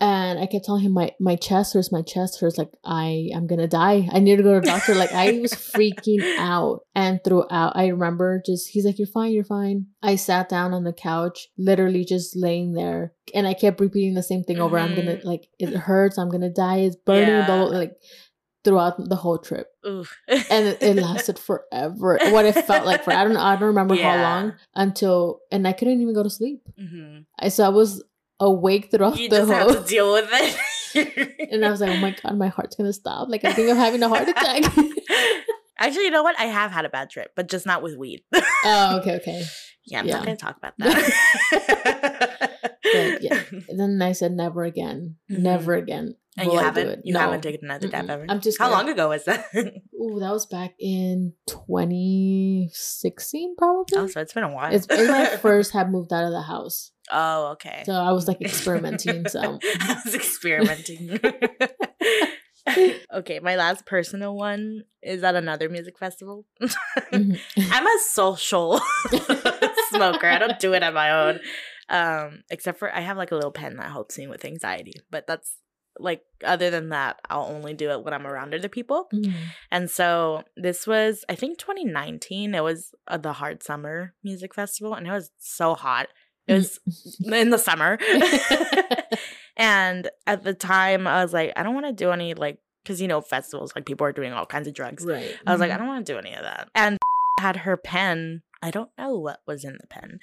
And 0.00 0.38
I 0.38 0.46
kept 0.46 0.64
telling 0.64 0.84
him 0.84 0.92
my 0.92 1.10
my 1.18 1.34
chest 1.34 1.74
hurts, 1.74 1.90
my 1.90 2.02
chest 2.02 2.38
hurts. 2.40 2.56
Like 2.56 2.70
I 2.84 3.30
I'm 3.34 3.48
gonna 3.48 3.66
die. 3.66 4.08
I 4.12 4.20
need 4.20 4.36
to 4.36 4.44
go 4.44 4.54
to 4.54 4.60
the 4.60 4.66
doctor. 4.66 4.94
like 4.94 5.12
I 5.12 5.40
was 5.40 5.52
freaking 5.54 6.22
out. 6.38 6.82
And 6.94 7.18
throughout, 7.24 7.72
I 7.74 7.88
remember 7.88 8.40
just 8.46 8.68
he's 8.68 8.84
like, 8.84 8.96
"You're 8.96 9.08
fine, 9.08 9.32
you're 9.32 9.42
fine." 9.42 9.86
I 10.04 10.14
sat 10.14 10.48
down 10.48 10.72
on 10.72 10.84
the 10.84 10.92
couch, 10.92 11.48
literally 11.58 12.04
just 12.04 12.36
laying 12.36 12.74
there, 12.74 13.12
and 13.34 13.48
I 13.48 13.54
kept 13.54 13.80
repeating 13.80 14.14
the 14.14 14.22
same 14.22 14.44
thing 14.44 14.60
over. 14.60 14.76
Mm-hmm. 14.76 14.88
I'm 14.88 14.96
gonna 14.96 15.16
mm-hmm. 15.16 15.26
like 15.26 15.48
it 15.58 15.74
hurts. 15.74 16.16
I'm 16.16 16.30
gonna 16.30 16.48
die. 16.48 16.78
It's 16.78 16.96
burning. 16.96 17.28
Yeah. 17.28 17.46
Blah, 17.46 17.56
blah, 17.56 17.76
like 17.76 17.96
throughout 18.64 19.08
the 19.08 19.16
whole 19.16 19.38
trip. 19.38 19.68
and 19.84 20.06
it, 20.50 20.82
it, 20.82 20.96
lasted 21.02 21.38
forever. 21.38 22.18
What 22.30 22.46
it 22.46 22.54
felt 22.64 22.86
like 22.86 23.04
for 23.04 23.12
I 23.12 23.24
don't 23.24 23.36
I 23.36 23.54
don't 23.54 23.68
remember 23.68 23.94
yeah. 23.94 24.16
how 24.16 24.22
long 24.22 24.54
until 24.74 25.40
and 25.52 25.68
I 25.68 25.72
couldn't 25.72 26.00
even 26.00 26.14
go 26.14 26.22
to 26.22 26.30
sleep. 26.30 26.62
Mm-hmm. 26.80 27.20
I 27.38 27.48
so 27.48 27.64
I 27.64 27.68
was 27.68 28.02
awake 28.40 28.90
throughout 28.90 29.18
you 29.18 29.28
the 29.28 29.38
just 29.38 29.52
whole. 29.52 29.68
Have 29.68 29.84
to 29.84 29.88
deal 29.88 30.12
with 30.12 30.28
it. 30.32 30.58
and 31.52 31.64
I 31.64 31.70
was 31.70 31.80
like, 31.80 31.90
oh 31.90 32.00
my 32.00 32.16
god, 32.22 32.36
my 32.36 32.48
heart's 32.48 32.76
gonna 32.76 32.92
stop. 32.92 33.28
Like 33.28 33.44
I 33.44 33.52
think 33.52 33.70
I'm 33.70 33.76
having 33.76 34.02
a 34.02 34.08
heart 34.08 34.28
attack. 34.28 34.64
Actually, 35.78 36.04
you 36.04 36.10
know 36.10 36.22
what? 36.22 36.38
I 36.38 36.44
have 36.44 36.70
had 36.70 36.84
a 36.84 36.88
bad 36.88 37.10
trip, 37.10 37.32
but 37.34 37.48
just 37.48 37.66
not 37.66 37.82
with 37.82 37.96
weed. 37.96 38.22
oh, 38.64 39.00
okay, 39.00 39.16
okay. 39.16 39.44
Yeah, 39.86 40.00
I'm 40.00 40.06
yeah. 40.06 40.16
not 40.16 40.24
gonna 40.24 40.36
talk 40.36 40.56
about 40.56 40.74
that. 40.78 42.50
but 42.82 43.22
yeah. 43.22 43.42
Then 43.68 44.00
I 44.00 44.12
said 44.12 44.32
never 44.32 44.64
again. 44.64 45.16
Mm-hmm. 45.30 45.42
Never 45.42 45.74
again. 45.74 46.16
And 46.36 46.52
you 46.52 46.58
haven't 46.58 47.06
you 47.06 47.14
no. 47.14 47.20
haven't 47.20 47.42
taken 47.42 47.64
another 47.64 47.86
dab 47.86 48.10
ever. 48.10 48.26
I'm 48.28 48.40
just 48.40 48.58
how 48.58 48.68
long 48.70 48.88
ago 48.88 49.10
was 49.10 49.24
that? 49.24 49.46
Ooh, 49.54 50.18
that 50.18 50.32
was 50.32 50.46
back 50.46 50.74
in 50.80 51.32
2016, 51.48 53.54
probably. 53.56 53.98
Oh, 53.98 54.08
so 54.08 54.20
it's 54.20 54.32
been 54.32 54.42
a 54.42 54.52
while. 54.52 54.74
It's 54.74 54.88
when 54.88 55.10
I 55.10 55.36
first 55.36 55.72
had 55.72 55.92
moved 55.92 56.12
out 56.12 56.24
of 56.24 56.32
the 56.32 56.42
house. 56.42 56.90
Oh, 57.10 57.52
okay. 57.52 57.84
So 57.86 57.92
I 57.92 58.10
was 58.12 58.26
like 58.26 58.40
experimenting. 58.40 59.28
So 59.28 59.60
I 59.80 60.00
was 60.04 60.14
experimenting. 60.14 61.20
okay, 63.12 63.40
my 63.40 63.54
last 63.54 63.86
personal 63.86 64.34
one 64.34 64.82
is 65.02 65.22
at 65.22 65.36
another 65.36 65.68
music 65.68 65.98
festival. 65.98 66.46
Mm-hmm. 66.60 67.72
I'm 67.72 67.86
a 67.86 67.98
social 68.08 68.80
smoker. 69.90 70.26
I 70.26 70.40
don't 70.40 70.58
do 70.58 70.72
it 70.72 70.82
on 70.82 70.94
my 70.94 71.10
own. 71.10 71.38
Um, 71.88 72.42
except 72.50 72.78
for 72.78 72.92
I 72.92 73.00
have 73.00 73.18
like 73.18 73.30
a 73.30 73.34
little 73.34 73.52
pen 73.52 73.76
that 73.76 73.90
helps 73.90 74.18
me 74.18 74.26
with 74.26 74.44
anxiety, 74.44 74.94
but 75.10 75.26
that's 75.26 75.58
like 75.98 76.22
other 76.44 76.70
than 76.70 76.88
that 76.88 77.20
i'll 77.30 77.46
only 77.46 77.74
do 77.74 77.90
it 77.90 78.02
when 78.02 78.12
i'm 78.12 78.26
around 78.26 78.54
other 78.54 78.68
people 78.68 79.06
mm-hmm. 79.12 79.32
and 79.70 79.90
so 79.90 80.42
this 80.56 80.86
was 80.86 81.24
i 81.28 81.34
think 81.34 81.58
2019 81.58 82.54
it 82.54 82.62
was 82.62 82.92
uh, 83.08 83.16
the 83.16 83.34
hard 83.34 83.62
summer 83.62 84.12
music 84.22 84.54
festival 84.54 84.94
and 84.94 85.06
it 85.06 85.12
was 85.12 85.30
so 85.38 85.74
hot 85.74 86.08
it 86.46 86.54
was 86.54 86.78
in 87.24 87.50
the 87.50 87.58
summer. 87.58 87.98
and 89.56 90.10
at 90.26 90.44
the 90.44 90.54
time, 90.54 91.06
I 91.06 91.22
was 91.22 91.32
like, 91.32 91.52
I 91.56 91.62
don't 91.62 91.74
want 91.74 91.86
to 91.86 91.92
do 91.92 92.10
any, 92.10 92.34
like, 92.34 92.58
because, 92.82 93.00
you 93.00 93.08
know, 93.08 93.20
festivals, 93.20 93.72
like, 93.74 93.86
people 93.86 94.06
are 94.06 94.12
doing 94.12 94.32
all 94.32 94.46
kinds 94.46 94.68
of 94.68 94.74
drugs. 94.74 95.04
Right. 95.04 95.34
I 95.46 95.52
was 95.52 95.60
like, 95.60 95.70
I 95.70 95.78
don't 95.78 95.86
want 95.86 96.06
to 96.06 96.12
do 96.12 96.18
any 96.18 96.34
of 96.34 96.42
that. 96.42 96.68
And 96.74 96.98
had 97.40 97.58
her 97.58 97.76
pen. 97.76 98.42
I 98.62 98.70
don't 98.70 98.90
know 98.98 99.18
what 99.18 99.40
was 99.46 99.64
in 99.64 99.78
the 99.80 99.86
pen. 99.86 100.20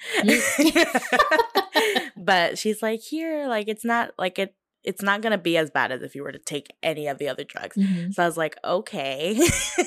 but 2.16 2.58
she's 2.58 2.82
like, 2.82 3.00
here, 3.00 3.48
like, 3.48 3.68
it's 3.68 3.84
not, 3.84 4.12
like, 4.18 4.38
it, 4.38 4.54
it's 4.84 5.02
not 5.02 5.20
going 5.20 5.32
to 5.32 5.38
be 5.38 5.56
as 5.56 5.70
bad 5.70 5.92
as 5.92 6.02
if 6.02 6.14
you 6.14 6.22
were 6.22 6.32
to 6.32 6.38
take 6.38 6.72
any 6.82 7.06
of 7.06 7.18
the 7.18 7.28
other 7.28 7.44
drugs. 7.44 7.76
Mm-hmm. 7.76 8.12
So 8.12 8.22
I 8.22 8.26
was 8.26 8.36
like, 8.36 8.56
okay. 8.64 9.40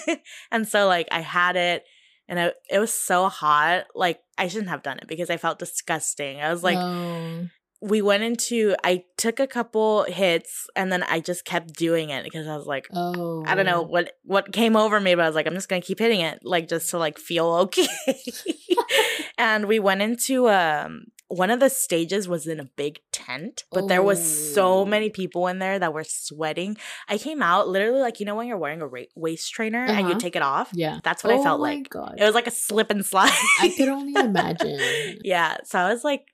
and 0.52 0.68
so 0.68 0.88
like 0.88 1.08
I 1.12 1.22
had 1.22 1.56
it 1.56 1.84
and 2.28 2.40
I, 2.40 2.54
it 2.70 2.80
was 2.80 2.94
so 2.94 3.28
hot. 3.28 3.86
Like 3.94 4.20
I 4.38 4.48
shouldn't 4.48 4.70
have 4.70 4.84
done 4.84 5.00
it 5.00 5.08
because 5.08 5.30
I 5.30 5.38
felt 5.38 5.60
disgusting. 5.60 6.42
I 6.42 6.52
was 6.52 6.64
like, 6.64 6.78
no. 6.78 7.48
we 7.82 8.02
went 8.02 8.24
into. 8.24 8.76
I 8.84 9.04
took 9.18 9.40
a 9.40 9.48
couple 9.48 10.04
hits 10.04 10.68
and 10.76 10.92
then 10.92 11.04
I 11.04 11.20
just 11.20 11.46
kept 11.46 11.74
doing 11.74 12.10
it 12.10 12.24
because 12.24 12.48
I 12.48 12.56
was 12.56 12.66
like, 12.66 12.88
oh, 12.94 13.44
I 13.46 13.56
don't 13.56 13.66
know 13.66 13.82
oh. 13.82 13.88
what 13.88 14.14
what 14.24 14.54
came 14.54 14.76
over 14.76 15.00
me, 15.00 15.14
but 15.16 15.24
I 15.24 15.28
was 15.28 15.36
like, 15.36 15.48
I'm 15.48 15.54
just 15.54 15.70
gonna 15.70 15.82
keep 15.82 16.00
hitting 16.00 16.22
it, 16.22 16.40
like 16.44 16.68
just 16.68 16.90
to 16.92 16.98
like 16.98 17.20
feel 17.20 17.48
okay. 17.48 17.88
and 19.38 19.66
we 19.68 19.80
went 19.80 20.02
into 20.02 20.50
um 20.50 21.06
one 21.28 21.50
of 21.50 21.60
the 21.60 21.70
stages 21.70 22.28
was 22.28 22.46
in 22.46 22.60
a 22.60 22.70
big 22.76 23.00
tent, 23.12 23.64
but 23.72 23.88
there 23.88 24.04
was 24.04 24.54
so 24.54 24.86
many 24.86 25.10
people 25.10 25.48
in 25.48 25.60
there 25.60 25.80
that 25.80 25.94
were 25.94 26.04
sweating. 26.04 26.78
I 27.10 27.18
came 27.18 27.42
out 27.42 27.68
literally 27.68 28.00
like 28.00 28.20
you 28.20 28.26
know 28.26 28.36
when 28.36 28.48
you're 28.48 28.58
wearing 28.58 28.82
a 28.82 28.88
ra- 28.88 29.02
waist 29.16 29.52
trainer 29.52 29.86
uh-huh. 29.86 29.94
and 29.94 30.02
you 30.02 30.12
uh-huh. 30.12 30.20
take 30.20 30.36
it 30.36 30.42
off. 30.42 30.70
Yeah, 30.74 31.00
that's 31.04 31.24
what 31.24 31.34
oh 31.34 31.40
I 31.40 31.44
felt 31.44 31.60
like. 31.60 31.90
God. 31.90 32.16
It 32.18 32.24
was 32.24 32.36
like 32.36 32.48
a 32.48 32.52
slip 32.52 32.92
and 32.92 33.06
slide. 33.06 33.32
I 33.60 33.74
could 33.76 33.90
only 33.90 34.14
imagine. 34.18 35.18
yeah, 35.24 35.58
so 35.64 35.80
I 35.80 35.92
was 35.92 36.04
like, 36.04 36.26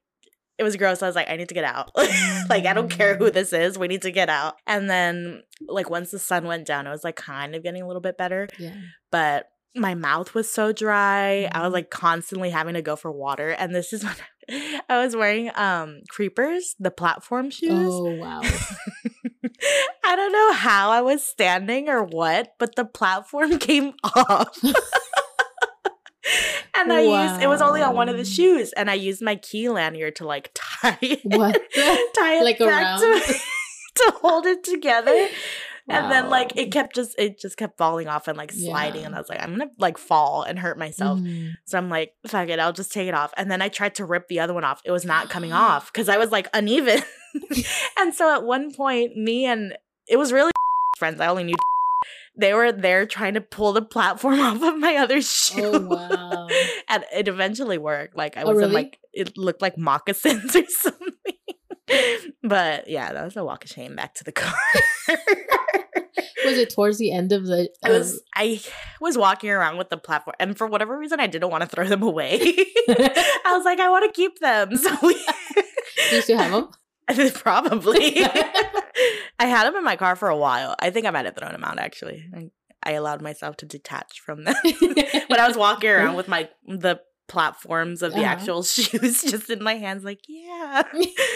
it 0.62 0.64
was 0.64 0.76
gross. 0.76 1.02
I 1.02 1.08
was 1.08 1.16
like, 1.16 1.30
I 1.30 1.38
need 1.38 1.50
to 1.50 1.56
get 1.56 1.64
out. 1.64 1.92
like, 2.50 2.66
I 2.66 2.74
don't 2.74 2.90
care 2.90 3.18
who 3.18 3.30
mm. 3.30 3.34
this 3.34 3.52
is. 3.52 3.80
We 3.80 3.88
need 3.88 4.04
to 4.04 4.12
get 4.12 4.30
out. 4.30 4.56
And 4.68 4.90
then, 4.90 5.42
like, 5.68 5.90
once 5.90 6.12
the 6.12 6.20
sun 6.20 6.46
went 6.46 6.68
down, 6.68 6.86
it 6.86 6.92
was 6.92 7.04
like 7.04 7.16
kind 7.16 7.56
of 7.56 7.64
getting 7.64 7.82
a 7.82 7.88
little 7.88 8.02
bit 8.02 8.16
better. 8.16 8.48
Yeah. 8.60 8.76
But 9.12 9.48
my 9.76 9.96
mouth 9.96 10.34
was 10.34 10.52
so 10.52 10.72
dry. 10.72 11.50
I 11.52 11.60
was 11.60 11.68
mm-hmm. 11.68 11.74
like 11.74 11.90
constantly 11.90 12.50
having 12.50 12.74
to 12.74 12.82
go 12.82 12.96
for 12.96 13.12
water. 13.12 13.50
And 13.50 13.74
this 13.74 13.94
is 13.94 14.04
when 14.50 14.82
I 14.90 15.04
was 15.04 15.16
wearing 15.16 15.52
um 15.56 16.02
creepers, 16.10 16.76
the 16.80 16.92
platform 16.92 17.50
shoes. 17.50 17.90
Oh 17.92 18.16
wow. 18.16 18.42
I 20.04 20.16
don't 20.16 20.32
know 20.32 20.54
how 20.54 20.92
I 20.92 21.02
was 21.02 21.24
standing 21.24 21.88
or 21.88 22.04
what, 22.04 22.54
but 22.60 22.76
the 22.76 22.86
platform 22.86 23.58
came 23.60 23.94
off. 24.04 24.58
and 26.76 26.92
I 26.92 27.02
used 27.02 27.42
it 27.44 27.48
was 27.48 27.62
only 27.62 27.82
on 27.82 27.96
one 27.96 28.10
of 28.10 28.18
the 28.18 28.26
shoes, 28.26 28.74
and 28.74 28.90
I 28.90 28.96
used 28.96 29.22
my 29.22 29.36
key 29.36 29.70
lanyard 29.70 30.16
to 30.18 30.26
like 30.26 30.52
tie 30.54 30.98
it, 31.02 31.22
What 31.24 31.62
tie 32.16 32.40
it 32.40 32.44
like 32.44 32.60
around? 32.60 33.00
to, 33.00 33.34
to 33.96 34.14
hold 34.22 34.46
it 34.46 34.64
together. 34.64 35.30
And 35.90 36.12
then 36.12 36.30
like 36.30 36.56
it 36.56 36.72
kept 36.72 36.96
just 36.96 37.18
it 37.20 37.40
just 37.40 37.58
kept 37.58 37.78
falling 37.78 38.08
off 38.08 38.28
and 38.28 38.38
like 38.38 38.52
sliding, 38.52 39.02
Yeah. 39.02 39.08
and 39.08 39.16
I 39.16 39.20
was 39.20 39.28
like, 39.30 39.42
I'm 39.42 39.52
gonna 39.52 39.72
like 39.78 39.98
fall 39.98 40.44
and 40.44 40.58
hurt 40.60 40.78
myself. 40.78 41.20
Mhm. 41.20 41.54
So 41.66 41.78
I'm 41.78 41.90
like, 41.90 42.14
fuck 42.28 42.48
it, 42.50 42.60
I'll 42.60 42.72
just 42.74 42.92
take 42.94 43.08
it 43.08 43.14
off. 43.14 43.34
And 43.36 43.50
then 43.52 43.62
I 43.62 43.68
tried 43.70 43.96
to 43.96 44.06
rip 44.06 44.28
the 44.28 44.40
other 44.40 44.54
one 44.54 44.64
off. 44.64 44.82
It 44.86 44.92
was 44.92 45.06
not 45.06 45.30
coming 45.30 45.52
off 45.54 45.92
because 45.92 46.08
I 46.08 46.18
was 46.18 46.32
like 46.32 46.48
uneven. 46.54 47.02
and 48.00 48.14
so 48.14 48.34
at 48.34 48.44
one 48.44 48.74
point, 48.74 49.16
me 49.18 49.46
and 49.46 49.76
it 50.08 50.18
was 50.18 50.32
really 50.32 50.52
friends. 50.98 51.20
I 51.20 51.28
only 51.28 51.44
knew 51.46 51.56
they 52.38 52.54
were 52.54 52.72
there 52.72 53.06
trying 53.06 53.34
to 53.34 53.42
pull 53.42 53.74
the 53.74 53.82
platform 53.82 54.40
off 54.40 54.62
of 54.64 54.78
my 54.78 54.96
other 54.98 55.22
shoe. 55.22 55.72
Oh 55.74 55.80
wow. 55.88 56.48
and 56.90 57.04
it 57.14 57.28
eventually 57.28 57.78
worked. 57.78 58.16
Like 58.16 58.38
I 58.38 58.44
Oh, 58.44 58.50
was 58.54 58.58
in 58.58 58.62
really? 58.70 58.74
like 58.74 59.00
it 59.14 59.38
looked 59.38 59.62
like 59.62 59.78
moccasins 59.78 60.56
or 60.56 60.66
something. 60.68 61.08
but 62.44 62.88
yeah, 62.88 63.12
that 63.12 63.26
was 63.26 63.36
a 63.36 63.44
walk 63.44 63.66
of 63.66 63.70
shame 63.70 63.96
back 63.98 64.14
to 64.16 64.24
the 64.24 64.32
car. 64.32 64.54
Was 66.52 66.60
it 66.60 66.70
towards 66.70 66.98
the 66.98 67.12
end 67.12 67.32
of 67.32 67.46
the? 67.46 67.70
I 67.84 67.90
was 67.90 68.22
I 68.36 68.62
was 69.00 69.18
walking 69.18 69.50
around 69.50 69.78
with 69.78 69.90
the 69.90 69.98
platform, 69.98 70.36
and 70.40 70.58
for 70.58 70.68
whatever 70.68 70.98
reason, 70.98 71.20
I 71.20 71.28
didn't 71.28 71.50
want 71.50 71.62
to 71.64 71.70
throw 71.70 71.88
them 71.88 72.04
away. 72.04 72.40
I 72.90 73.54
was 73.56 73.66
like, 73.66 73.80
I 73.80 73.90
want 73.90 74.06
to 74.06 74.12
keep 74.12 74.40
them. 74.40 74.76
So 74.78 74.96
we 75.04 75.14
Do 76.10 76.16
you 76.16 76.22
still 76.22 76.38
have 76.38 76.52
them? 76.52 76.70
probably. 77.36 78.24
I 79.40 79.46
had 79.48 79.66
them 79.66 79.76
in 79.76 79.84
my 79.84 79.96
car 79.96 80.16
for 80.16 80.30
a 80.30 80.38
while. 80.38 80.76
I 80.80 80.90
think 80.92 81.06
I 81.06 81.10
might 81.12 81.26
have 81.26 81.36
thrown 81.36 81.52
them 81.52 81.64
out 81.64 81.80
actually. 81.80 82.24
I, 82.36 82.50
I 82.84 82.92
allowed 82.94 83.22
myself 83.22 83.58
to 83.58 83.66
detach 83.66 84.20
from 84.22 84.44
them 84.46 84.56
when 85.28 85.40
I 85.40 85.48
was 85.48 85.58
walking 85.58 85.90
around 85.90 86.16
with 86.16 86.28
my 86.28 86.50
the 86.68 87.00
platforms 87.28 88.02
of 88.02 88.12
the 88.14 88.20
Uh-huh. 88.20 88.28
actual 88.30 88.64
shoes 88.64 89.22
just 89.24 89.50
in 89.50 89.64
my 89.64 89.76
hands. 89.76 90.04
Like, 90.04 90.20
yeah, 90.28 90.84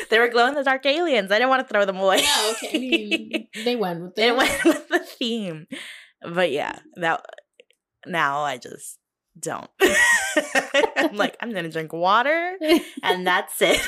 they 0.09 0.19
were 0.19 0.27
glow 0.27 0.47
in 0.47 0.53
the 0.55 0.63
dark 0.63 0.85
aliens. 0.85 1.31
I 1.31 1.35
didn't 1.35 1.49
want 1.49 1.65
to 1.67 1.73
throw 1.73 1.85
them 1.85 1.97
away. 1.97 2.21
Yeah, 2.21 2.51
okay. 2.51 2.75
I 2.75 2.79
mean, 2.79 3.47
they 3.63 3.75
went 3.77 4.01
with 4.01 4.17
it 4.19 4.27
it. 4.29 4.35
went 4.35 4.63
with 4.65 4.87
the 4.89 4.94
theme. 5.05 5.67
But 6.21 6.51
yeah, 6.51 6.79
that 6.95 7.23
now 8.05 8.41
I 8.41 8.57
just 8.57 8.97
don't. 9.39 9.69
I'm 10.97 11.15
like, 11.15 11.37
I'm 11.41 11.53
gonna 11.53 11.69
drink 11.71 11.93
water 11.93 12.57
and 13.03 13.25
that's 13.27 13.55
it. 13.61 13.81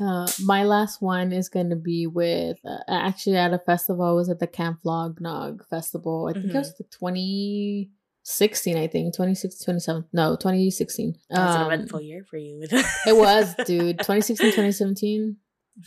Uh, 0.00 0.26
my 0.44 0.64
last 0.64 1.00
one 1.00 1.32
is 1.32 1.48
going 1.48 1.70
to 1.70 1.76
be 1.76 2.06
with 2.06 2.58
uh, 2.64 2.78
actually 2.88 3.36
at 3.36 3.52
a 3.52 3.58
festival. 3.60 4.04
I 4.04 4.12
was 4.12 4.28
at 4.28 4.40
the 4.40 4.46
Camp 4.46 4.80
Flog 4.82 5.20
Gnaw 5.20 5.52
Festival. 5.70 6.28
I 6.28 6.32
think 6.32 6.46
it 6.46 6.54
was 6.54 6.74
the 6.76 6.84
2016, 6.84 8.76
I 8.76 8.86
think 8.88 9.14
2016, 9.14 9.64
27. 9.64 10.04
No, 10.12 10.34
2016. 10.36 11.14
That 11.30 11.46
was 11.46 11.54
an 11.54 11.60
Um, 11.62 11.66
eventful 11.72 12.00
year 12.00 12.24
for 12.28 12.38
you. 12.38 12.66
It 13.06 13.16
was, 13.16 13.54
dude. 13.66 13.98
2016, 13.98 14.48
2017, 14.48 15.36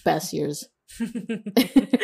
best 0.05 0.31
years. 0.33 0.69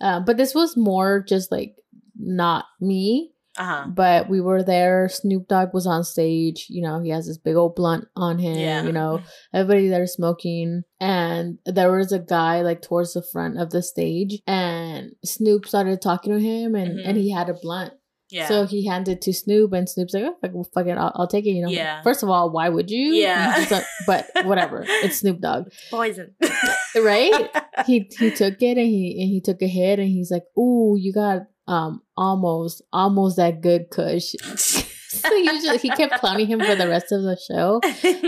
Uh, 0.00 0.20
but 0.20 0.36
this 0.36 0.54
was 0.54 0.76
more 0.76 1.24
just 1.26 1.50
like 1.50 1.74
not 2.18 2.66
me, 2.82 3.32
uh-huh. 3.56 3.86
but 3.88 4.28
we 4.28 4.42
were 4.42 4.62
there. 4.62 5.08
Snoop 5.08 5.48
Dogg 5.48 5.72
was 5.72 5.86
on 5.86 6.04
stage. 6.04 6.66
You 6.68 6.82
know, 6.82 7.00
he 7.00 7.08
has 7.08 7.26
this 7.26 7.38
big 7.38 7.56
old 7.56 7.74
blunt 7.74 8.06
on 8.14 8.38
him. 8.38 8.58
Yeah. 8.58 8.82
You 8.84 8.92
know, 8.92 9.22
everybody 9.54 9.88
there 9.88 10.06
smoking 10.06 10.82
and 11.00 11.58
there 11.64 11.90
was 11.90 12.12
a 12.12 12.18
guy 12.18 12.60
like 12.60 12.82
towards 12.82 13.14
the 13.14 13.22
front 13.32 13.58
of 13.58 13.70
the 13.70 13.82
stage 13.82 14.42
and 14.46 15.12
snoop 15.24 15.66
started 15.66 16.02
talking 16.02 16.32
to 16.34 16.40
him 16.40 16.74
and 16.74 16.98
Mhm. 16.98 17.02
and 17.06 17.16
he 17.16 17.30
had 17.32 17.48
a 17.48 17.54
blunt 17.54 17.94
Yeah. 18.28 18.48
so 18.48 18.66
he 18.66 18.86
handed 18.86 19.12
it 19.18 19.22
to 19.22 19.32
snoop 19.32 19.72
and 19.72 19.88
snoop's 19.88 20.12
like 20.12 20.24
oh 20.24 20.36
fuck, 20.40 20.50
well, 20.52 20.68
fuck 20.74 20.86
it 20.86 20.98
I'll, 20.98 21.12
I'll 21.14 21.28
take 21.28 21.46
it 21.46 21.50
you 21.50 21.62
know 21.62 21.68
Yeah. 21.68 22.02
first 22.02 22.22
of 22.24 22.28
all 22.28 22.50
why 22.50 22.68
would 22.68 22.90
you 22.90 23.12
Yeah. 23.14 23.64
But 24.06 24.26
whatever 24.44 24.84
it's 24.86 25.18
snoop 25.20 25.40
dogg 25.40 25.68
poison. 25.90 26.34
right 26.96 27.50
he 27.86 28.10
he 28.18 28.30
took 28.32 28.60
it 28.60 28.78
and 28.78 28.86
he 28.86 29.16
and 29.20 29.28
he 29.30 29.40
took 29.44 29.62
a 29.62 29.68
hit 29.68 29.98
and 30.00 30.08
he's 30.08 30.30
like 30.30 30.42
ooh 30.58 30.96
you 30.98 31.12
got 31.12 31.42
um 31.68 32.00
almost 32.16 32.82
almost 32.92 33.36
that 33.36 33.60
good 33.60 33.90
kush 33.90 34.34
so 34.56 35.32
usually 35.34 35.78
he 35.78 35.88
kept 35.90 36.14
clowning 36.20 36.46
him 36.46 36.60
for 36.60 36.74
the 36.74 36.88
rest 36.88 37.12
of 37.12 37.22
the 37.22 37.36
show 37.48 37.80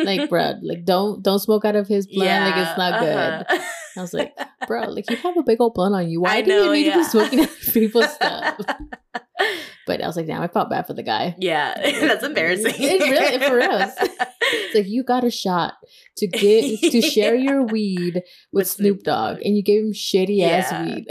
like 0.04 0.28
bro 0.28 0.54
like 0.62 0.84
don't 0.84 1.22
don't 1.22 1.40
smoke 1.40 1.64
out 1.64 1.76
of 1.76 1.88
his 1.88 2.06
blunt 2.06 2.44
like 2.44 2.56
it's 2.56 2.78
not 2.78 3.00
good 3.00 3.16
uh-huh. 3.16 3.62
I 3.96 4.00
was 4.00 4.14
like, 4.14 4.32
bro, 4.68 4.82
like 4.90 5.11
you 5.11 5.16
have 5.16 5.37
a 5.37 5.42
big 5.42 5.61
old 5.61 5.74
blunt 5.74 5.92
on 5.92 6.08
you. 6.08 6.20
Why 6.20 6.37
I 6.37 6.42
do 6.42 6.50
know, 6.50 6.72
you 6.72 6.84
need 6.84 6.92
to 6.92 6.98
be 6.98 7.04
smoking 7.04 7.40
other 7.40 7.52
people's 7.72 8.14
stuff? 8.14 8.61
But 9.87 10.03
I 10.03 10.07
was 10.07 10.16
like, 10.16 10.27
damn, 10.27 10.42
I 10.42 10.48
felt 10.48 10.68
bad 10.70 10.87
for 10.87 10.92
the 10.94 11.03
guy. 11.03 11.35
Yeah, 11.38 11.72
that's 12.07 12.24
embarrassing. 12.24 12.74
It 12.77 13.01
really- 13.01 13.46
for 13.46 13.57
real. 13.57 13.92
It's 14.51 14.74
like 14.74 14.87
you 14.88 15.03
got 15.03 15.24
a 15.24 15.31
shot 15.31 15.74
to 16.16 16.27
get 16.27 16.81
to 16.90 17.03
share 17.14 17.35
your 17.35 17.62
weed 17.62 18.14
with, 18.14 18.24
With 18.53 18.68
Snoop 18.68 18.96
Snoop 18.96 19.03
Dogg, 19.05 19.37
Dogg. 19.37 19.44
and 19.44 19.55
you 19.57 19.62
gave 19.62 19.83
him 19.85 19.92
shitty 19.92 20.42
ass 20.42 20.72
weed. 20.87 21.07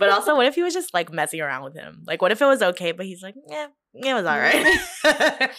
But 0.00 0.08
also, 0.08 0.34
what 0.34 0.46
if 0.46 0.56
he 0.56 0.62
was 0.64 0.74
just 0.74 0.92
like 0.92 1.12
messing 1.12 1.40
around 1.40 1.62
with 1.62 1.74
him? 1.74 2.02
Like, 2.08 2.20
what 2.20 2.32
if 2.32 2.42
it 2.42 2.44
was 2.46 2.60
okay, 2.60 2.90
but 2.90 3.06
he's 3.06 3.22
like, 3.22 3.36
yeah, 3.48 3.68
it 3.94 4.14
was 4.14 4.24
all 4.26 4.36
right. 4.36 5.50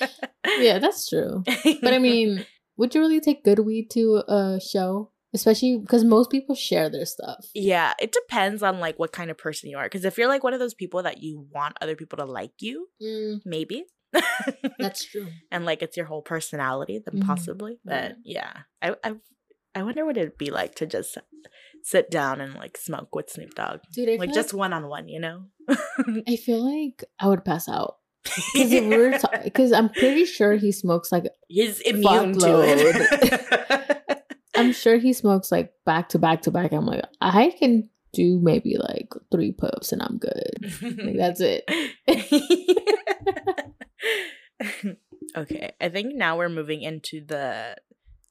yeah, 0.59 0.79
that's 0.79 1.07
true. 1.07 1.43
But 1.81 1.93
I 1.93 1.99
mean, 1.99 2.45
would 2.75 2.93
you 2.93 2.99
really 2.99 3.21
take 3.21 3.45
good 3.45 3.59
weed 3.59 3.89
to 3.91 4.21
a 4.27 4.59
show? 4.59 5.11
Especially 5.33 5.77
because 5.79 6.03
most 6.03 6.29
people 6.29 6.53
share 6.55 6.89
their 6.89 7.05
stuff. 7.05 7.45
yeah, 7.55 7.93
it 7.99 8.11
depends 8.11 8.61
on 8.61 8.79
like 8.79 8.99
what 8.99 9.11
kind 9.11 9.31
of 9.31 9.37
person 9.37 9.69
you 9.69 9.77
are. 9.77 9.85
Because 9.85 10.05
if 10.05 10.17
you're 10.17 10.27
like 10.27 10.43
one 10.43 10.53
of 10.53 10.59
those 10.59 10.73
people 10.75 11.01
that 11.03 11.23
you 11.23 11.47
want 11.51 11.75
other 11.81 11.95
people 11.95 12.17
to 12.17 12.25
like 12.25 12.53
you, 12.59 12.87
Mm, 13.01 13.41
maybe. 13.45 13.85
that's 14.79 15.03
true. 15.11 15.27
and 15.51 15.65
like 15.65 15.81
it's 15.81 15.97
your 15.97 16.05
whole 16.05 16.21
personality, 16.21 16.99
then 17.03 17.21
Mhm. 17.21 17.25
possibly. 17.25 17.79
But 17.83 18.15
yeah, 18.23 18.53
I, 18.81 18.95
I, 19.03 19.13
I 19.73 19.81
wonder 19.83 20.05
what 20.05 20.17
it'd 20.17 20.37
be 20.37 20.51
like 20.51 20.75
to 20.75 20.85
just 20.85 21.17
sit 21.81 22.11
down 22.11 22.39
and 22.39 22.53
like 22.53 22.77
smoke 22.77 23.15
with 23.15 23.29
Snoop 23.31 23.55
Dogg, 23.55 23.79
Dude, 23.91 24.09
I 24.09 24.15
like 24.17 24.33
just 24.33 24.53
one 24.53 24.71
on 24.71 24.87
one, 24.87 25.07
you 25.07 25.19
know? 25.19 25.45
I 26.27 26.35
feel 26.35 26.63
like 26.63 27.03
I 27.19 27.27
would 27.27 27.43
pass 27.43 27.67
out. 27.67 27.95
Because 28.53 28.71
were 28.83 29.19
because 29.43 29.71
I'm 29.73 29.89
pretty 29.89 30.23
sure 30.25 30.53
he 30.53 30.71
smokes 30.71 31.11
like 31.11 31.25
He's 31.49 31.81
immune 31.81 32.37
to 32.39 32.61
it. 32.63 33.92
I'm 34.63 34.73
sure 34.73 34.97
he 34.97 35.13
smokes 35.13 35.51
like 35.51 35.73
back 35.85 36.09
to 36.09 36.19
back 36.19 36.41
to 36.43 36.51
back. 36.51 36.71
I'm 36.71 36.85
like 36.85 37.03
I 37.21 37.53
can 37.57 37.89
do 38.13 38.39
maybe 38.39 38.77
like 38.77 39.09
three 39.31 39.51
puffs 39.51 39.91
and 39.91 40.01
I'm 40.01 40.17
good. 40.17 40.73
Like 40.81 41.17
that's 41.17 41.41
it. 41.41 41.67
okay, 45.37 45.73
I 45.81 45.89
think 45.89 46.15
now 46.15 46.37
we're 46.37 46.49
moving 46.49 46.81
into 46.81 47.25
the 47.25 47.75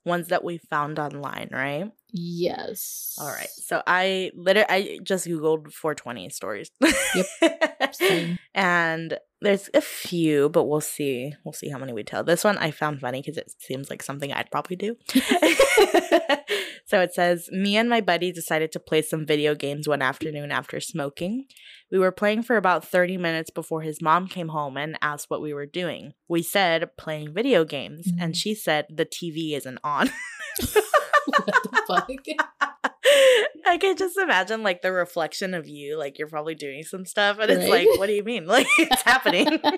ones 0.05 0.29
that 0.29 0.43
we 0.45 0.59
found 0.59 0.99
online, 0.99 1.49
right? 1.53 1.91
Yes. 2.13 3.17
All 3.21 3.29
right. 3.29 3.49
So 3.49 3.83
I 3.87 4.31
literally 4.35 4.67
I 4.69 4.99
just 5.03 5.27
googled 5.27 5.73
420 5.73 6.29
stories. 6.31 6.71
Yep. 6.81 7.95
Same. 7.95 8.39
and 8.55 9.19
there's 9.43 9.69
a 9.75 9.81
few, 9.81 10.49
but 10.49 10.65
we'll 10.65 10.81
see. 10.81 11.35
We'll 11.45 11.53
see 11.53 11.69
how 11.69 11.79
many 11.79 11.93
we 11.93 12.03
tell. 12.03 12.25
This 12.25 12.45
one 12.45 12.59
I 12.59 12.71
found 12.71 13.01
funny 13.01 13.21
because 13.21 13.37
it 13.37 13.53
seems 13.59 13.91
like 13.91 14.03
something 14.03 14.33
I'd 14.33 14.51
probably 14.51 14.77
do. 14.77 14.97
so 16.87 17.01
it 17.01 17.15
says, 17.15 17.49
Me 17.53 17.77
and 17.77 17.89
my 17.89 18.01
buddy 18.01 18.33
decided 18.33 18.73
to 18.73 18.81
play 18.81 19.03
some 19.03 19.27
video 19.27 19.55
games 19.55 19.89
one 19.89 20.03
afternoon 20.03 20.51
after 20.51 20.81
smoking. 20.81 21.47
We 21.91 21.99
were 21.99 22.13
playing 22.13 22.43
for 22.45 22.57
about 22.57 22.87
30 22.87 23.17
minutes 23.19 23.51
before 23.51 23.83
his 23.83 24.01
mom 24.01 24.29
came 24.29 24.49
home 24.49 24.77
and 24.77 24.99
asked 25.03 25.29
what 25.29 25.43
we 25.43 25.53
were 25.53 25.67
doing. 25.67 26.13
We 26.29 26.43
said, 26.43 26.97
playing 26.97 27.35
video 27.35 27.65
games. 27.65 28.09
And 28.19 28.33
Mhm. 28.35 28.37
she 28.37 28.55
said, 28.55 28.87
the 28.89 29.05
TV 29.05 29.55
isn't 29.57 29.79
on. 29.85 30.09
what 31.27 31.47
the 31.47 31.83
fuck? 31.87 32.11
I 33.05 33.79
can 33.81 33.97
just 33.97 34.17
imagine 34.17 34.63
like 34.63 34.83
the 34.83 34.93
reflection 34.93 35.55
of 35.55 35.67
you, 35.69 35.99
like 35.99 36.19
you're 36.19 36.29
probably 36.29 36.55
doing 36.55 36.83
some 36.83 37.05
stuff, 37.05 37.39
and 37.41 37.51
it's 37.51 37.69
like, 37.69 37.89
what 37.99 38.07
do 38.07 38.13
you 38.13 38.25
mean? 38.25 38.47
Like 38.53 38.67
it's 38.79 39.03
happening. 39.03 39.59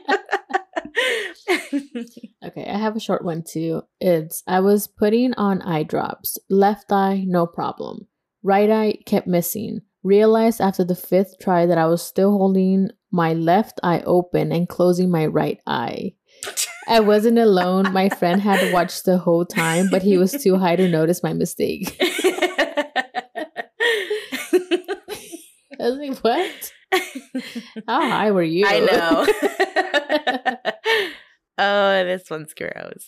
Okay, 2.45 2.67
I 2.67 2.79
have 2.79 2.95
a 2.95 3.01
short 3.01 3.25
one 3.25 3.43
too. 3.43 3.83
It's 4.01 4.43
I 4.47 4.61
was 4.61 4.87
putting 4.87 5.35
on 5.35 5.63
eye 5.63 5.83
drops. 5.83 6.39
Left 6.49 6.93
eye, 6.93 7.25
no 7.27 7.47
problem. 7.47 8.07
Right 8.43 8.71
eye 8.71 8.99
kept 9.07 9.27
missing. 9.27 9.81
Realized 10.03 10.61
after 10.61 10.85
the 10.85 10.95
fifth 10.95 11.37
try 11.41 11.67
that 11.67 11.79
I 11.79 11.87
was 11.87 12.03
still 12.03 12.31
holding 12.33 12.91
my 13.11 13.33
left 13.33 13.81
eye 13.83 14.03
open 14.07 14.53
and 14.53 14.69
closing 14.69 15.11
my 15.11 15.27
right 15.27 15.59
eye. 15.67 16.13
I 16.87 17.01
wasn't 17.01 17.39
alone. 17.39 17.93
My 17.93 18.09
friend 18.11 18.41
had 18.41 18.73
watched 18.73 19.05
the 19.05 19.19
whole 19.19 19.47
time, 19.47 19.89
but 19.91 20.03
he 20.03 20.19
was 20.19 20.33
too 20.33 20.57
high 20.57 20.77
to 20.77 20.89
notice 20.89 21.23
my 21.23 21.33
mistake. 21.33 21.99
I 25.85 25.91
was 25.91 25.99
like, 25.99 26.19
what? 26.21 26.73
How 27.87 28.01
high 28.01 28.31
were 28.31 28.43
you? 28.43 28.65
I 28.67 28.81
know. 28.81 29.27
oh, 31.59 32.05
this 32.05 32.31
one's 32.31 32.55
gross. 32.55 33.07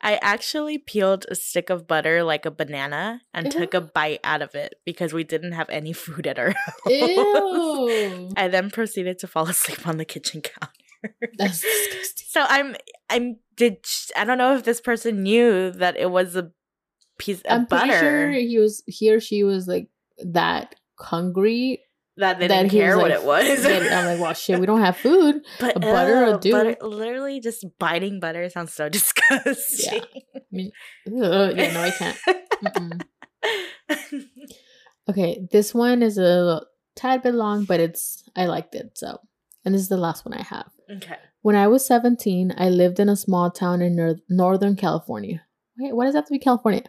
I 0.00 0.20
actually 0.22 0.78
peeled 0.78 1.26
a 1.28 1.34
stick 1.34 1.68
of 1.68 1.88
butter 1.88 2.22
like 2.22 2.46
a 2.46 2.52
banana 2.52 3.22
and 3.34 3.48
uh-huh. 3.48 3.58
took 3.58 3.74
a 3.74 3.80
bite 3.80 4.20
out 4.22 4.40
of 4.40 4.54
it 4.54 4.74
because 4.84 5.12
we 5.12 5.24
didn't 5.24 5.50
have 5.52 5.68
any 5.68 5.92
food 5.92 6.28
at 6.28 6.38
our 6.38 6.50
house. 6.50 6.80
Ew. 6.86 8.30
I 8.36 8.46
then 8.46 8.70
proceeded 8.70 9.18
to 9.20 9.26
fall 9.26 9.48
asleep 9.48 9.84
on 9.84 9.96
the 9.96 10.04
kitchen 10.04 10.42
counter. 10.42 11.28
That's 11.38 11.60
disgusting. 11.60 12.26
So 12.28 12.44
I'm 12.48 12.76
I'm 13.10 13.38
did 13.56 13.84
I 14.16 14.24
don't 14.24 14.38
know 14.38 14.54
if 14.54 14.62
this 14.62 14.80
person 14.80 15.24
knew 15.24 15.72
that 15.72 15.96
it 15.96 16.12
was 16.12 16.36
a 16.36 16.52
piece 17.18 17.40
of 17.40 17.46
I'm 17.50 17.64
butter 17.64 17.86
pretty 17.86 17.98
sure 17.98 18.30
he 18.30 18.58
was 18.60 18.84
he 18.86 19.12
or 19.12 19.18
she 19.18 19.42
was 19.42 19.66
like 19.66 19.88
that 20.24 20.74
hungry 20.98 21.82
that 22.16 22.38
they 22.38 22.48
that 22.48 22.62
didn't 22.62 22.70
care 22.72 22.96
what 22.96 23.10
like, 23.10 23.20
it 23.20 23.24
was. 23.24 23.66
I'm 23.66 24.06
like, 24.06 24.20
well, 24.20 24.32
shit, 24.32 24.58
we 24.58 24.66
don't 24.66 24.80
have 24.80 24.96
food. 24.96 25.42
but 25.60 25.76
a 25.76 25.80
butter 25.80 26.16
oh, 26.16 26.26
will 26.26 26.34
ugh, 26.34 26.40
do. 26.40 26.52
butter- 26.52 26.76
literally 26.80 27.40
just 27.40 27.64
biting 27.78 28.20
butter 28.20 28.48
sounds 28.48 28.72
so 28.72 28.88
disgusting. 28.90 30.02
I 30.34 30.40
mean, 30.50 30.72
ugh, 31.06 31.54
yeah, 31.56 31.72
no, 31.72 31.82
I 31.82 31.90
can't. 31.90 33.04
Okay, 35.08 35.46
this 35.52 35.72
one 35.72 36.02
is 36.02 36.18
a 36.18 36.62
tad 36.96 37.22
bit 37.22 37.34
long, 37.34 37.64
but 37.64 37.80
it's 37.80 38.24
I 38.34 38.46
liked 38.46 38.74
it 38.74 38.92
so. 38.94 39.20
And 39.64 39.74
this 39.74 39.82
is 39.82 39.88
the 39.88 39.96
last 39.96 40.24
one 40.24 40.34
I 40.34 40.42
have. 40.42 40.70
okay. 40.90 41.16
When 41.42 41.54
I 41.54 41.68
was 41.68 41.86
17, 41.86 42.54
I 42.56 42.68
lived 42.70 42.98
in 42.98 43.08
a 43.08 43.14
small 43.14 43.50
town 43.50 43.82
in 43.82 43.94
nor- 43.94 44.16
Northern 44.28 44.74
California. 44.74 45.42
Wait, 45.78 45.94
why 45.94 46.06
does 46.06 46.14
that 46.14 46.20
have 46.20 46.26
to 46.26 46.32
be 46.32 46.38
California? 46.40 46.82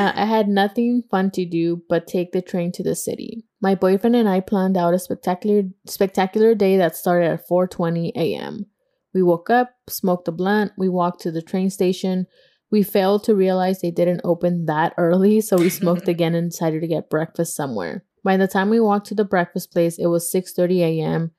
Uh, 0.00 0.12
I 0.14 0.24
had 0.24 0.48
nothing 0.48 1.02
fun 1.10 1.30
to 1.32 1.44
do 1.44 1.82
but 1.90 2.06
take 2.06 2.32
the 2.32 2.40
train 2.40 2.72
to 2.72 2.82
the 2.82 2.94
city. 2.94 3.44
My 3.60 3.74
boyfriend 3.74 4.16
and 4.16 4.26
I 4.26 4.40
planned 4.40 4.78
out 4.78 4.94
a 4.94 4.98
spectacular 4.98 5.64
spectacular 5.86 6.54
day 6.54 6.78
that 6.78 6.96
started 6.96 7.30
at 7.30 7.46
4:20 7.46 8.10
a.m. 8.16 8.64
We 9.12 9.22
woke 9.22 9.50
up, 9.50 9.72
smoked 9.90 10.26
a 10.28 10.32
blunt, 10.32 10.72
we 10.78 10.88
walked 10.88 11.20
to 11.22 11.30
the 11.30 11.42
train 11.42 11.68
station. 11.68 12.26
We 12.70 12.82
failed 12.82 13.24
to 13.24 13.34
realize 13.34 13.80
they 13.80 13.90
didn't 13.90 14.22
open 14.24 14.64
that 14.66 14.94
early, 14.96 15.42
so 15.42 15.58
we 15.58 15.68
smoked 15.68 16.08
again 16.14 16.34
and 16.34 16.50
decided 16.50 16.80
to 16.80 16.88
get 16.88 17.10
breakfast 17.10 17.54
somewhere. 17.54 18.06
By 18.24 18.38
the 18.38 18.48
time 18.48 18.70
we 18.70 18.80
walked 18.80 19.08
to 19.08 19.14
the 19.14 19.26
breakfast 19.26 19.70
place, 19.70 19.98
it 19.98 20.06
was 20.06 20.32
6:30 20.32 20.80
a.m. 20.80 21.32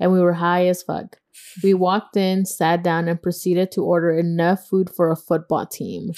and 0.00 0.12
we 0.12 0.20
were 0.20 0.42
high 0.42 0.66
as 0.66 0.82
fuck. 0.82 1.18
We 1.62 1.72
walked 1.72 2.16
in, 2.16 2.46
sat 2.46 2.82
down, 2.82 3.06
and 3.06 3.22
proceeded 3.22 3.70
to 3.72 3.84
order 3.84 4.10
enough 4.10 4.66
food 4.66 4.90
for 4.90 5.12
a 5.12 5.16
football 5.16 5.66
team. 5.66 6.10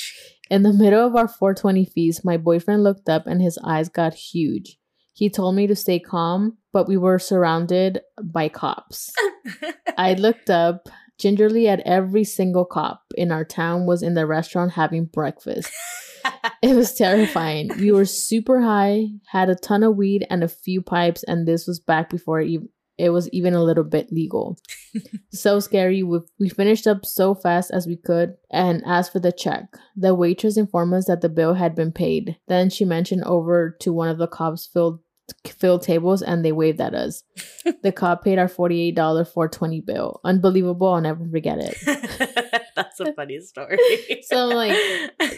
In 0.51 0.65
the 0.65 0.73
middle 0.73 1.07
of 1.07 1.15
our 1.15 1.29
420 1.29 1.85
feast, 1.85 2.25
my 2.25 2.37
boyfriend 2.37 2.83
looked 2.83 3.09
up 3.09 3.27
and 3.29 3.41
his 3.41 3.57
eyes 3.65 3.89
got 3.89 4.15
huge. 4.15 4.79
He 5.13 5.31
told 5.31 5.55
me 5.55 5.69
to 5.69 5.77
stay 5.77 6.01
calm, 6.01 6.59
but 6.73 6.89
we 6.89 6.97
were 6.97 7.21
surrounded 7.21 8.01
by 8.21 8.49
cops. 8.49 9.13
I 9.97 10.15
looked 10.15 10.51
up. 10.51 10.89
Gingerly 11.19 11.69
at 11.69 11.81
every 11.81 12.25
single 12.25 12.65
cop 12.65 13.03
in 13.15 13.31
our 13.31 13.45
town 13.45 13.85
was 13.85 14.03
in 14.03 14.15
the 14.15 14.27
restaurant 14.27 14.73
having 14.73 15.05
breakfast. 15.07 15.71
It 16.63 16.77
was 16.77 16.93
terrifying. 16.93 17.71
We 17.79 17.91
were 17.93 18.05
super 18.05 18.61
high, 18.61 19.07
had 19.29 19.49
a 19.49 19.55
ton 19.55 19.83
of 19.83 19.97
weed 19.97 20.27
and 20.29 20.45
a 20.45 20.49
few 20.49 20.83
pipes, 20.83 21.23
and 21.23 21.49
this 21.49 21.67
was 21.67 21.81
back 21.81 22.11
before 22.11 22.43
it, 22.43 22.55
ev- 22.55 22.69
it 23.01 23.11
was 23.11 23.29
even 23.31 23.55
a 23.55 23.63
little 23.63 23.85
bit 23.85 24.13
legal. 24.13 24.59
so 25.33 25.59
scary. 25.61 26.03
We, 26.03 26.21
we 26.39 26.49
finished 26.49 26.87
up 26.87 27.07
so 27.07 27.35
fast 27.35 27.71
as 27.71 27.87
we 27.87 27.97
could 27.97 28.35
and 28.51 28.83
asked 28.85 29.13
for 29.13 29.21
the 29.21 29.33
check. 29.33 29.65
The 29.97 30.15
waitress 30.15 30.57
informed 30.57 30.95
us 30.95 31.07
that 31.07 31.23
the 31.23 31.29
bill 31.29 31.55
had 31.55 31.75
been 31.75 31.93
paid. 31.93 32.37
Then 32.49 32.71
she 32.71 32.85
mentioned 32.85 33.25
over 33.25 33.77
to 33.81 33.93
one 33.93 34.09
of 34.09 34.19
the 34.19 34.29
cops 34.29 34.67
filled 34.67 35.01
filled 35.47 35.83
tables 35.83 36.23
and 36.23 36.45
they 36.45 36.53
waved 36.53 36.81
at 36.81 36.95
us. 36.95 37.23
the 37.83 37.93
cop 37.93 38.25
paid 38.25 38.39
our 38.39 38.49
$48 38.49 38.95
420 38.97 39.81
bill. 39.81 40.21
Unbelievable. 40.25 40.89
I'll 40.89 41.01
never 41.01 41.27
forget 41.29 41.59
it. 41.61 41.77
That's 42.77 43.01
a 43.01 43.13
funny 43.15 43.41
story. 43.41 43.79
So, 44.23 44.47
like, 44.47 44.77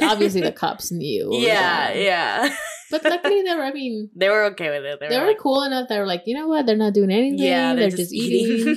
Obviously, 0.01 0.41
the 0.41 0.53
cops 0.53 0.91
knew. 0.91 1.31
Yeah, 1.33 1.93
yeah. 1.93 2.55
But 2.93 3.03
luckily, 3.05 3.43
they 3.43 3.55
were, 3.55 3.63
I 3.65 3.73
mean, 3.73 4.11
They 4.17 4.29
were 4.29 4.45
okay 4.53 4.71
with 4.71 4.85
it. 4.85 5.01
They, 5.01 5.09
they 5.09 5.19
were 5.19 5.27
like, 5.27 5.39
cool 5.39 5.65
enough. 5.65 5.89
They 5.89 5.99
were 5.99 6.07
like, 6.07 6.23
you 6.27 6.35
know 6.37 6.47
what? 6.47 6.67
They're 6.67 6.77
not 6.77 6.95
doing 6.95 7.11
anything. 7.11 7.39
yeah, 7.39 7.75
they're, 7.75 7.91
just, 7.91 8.13
eating. 8.13 8.77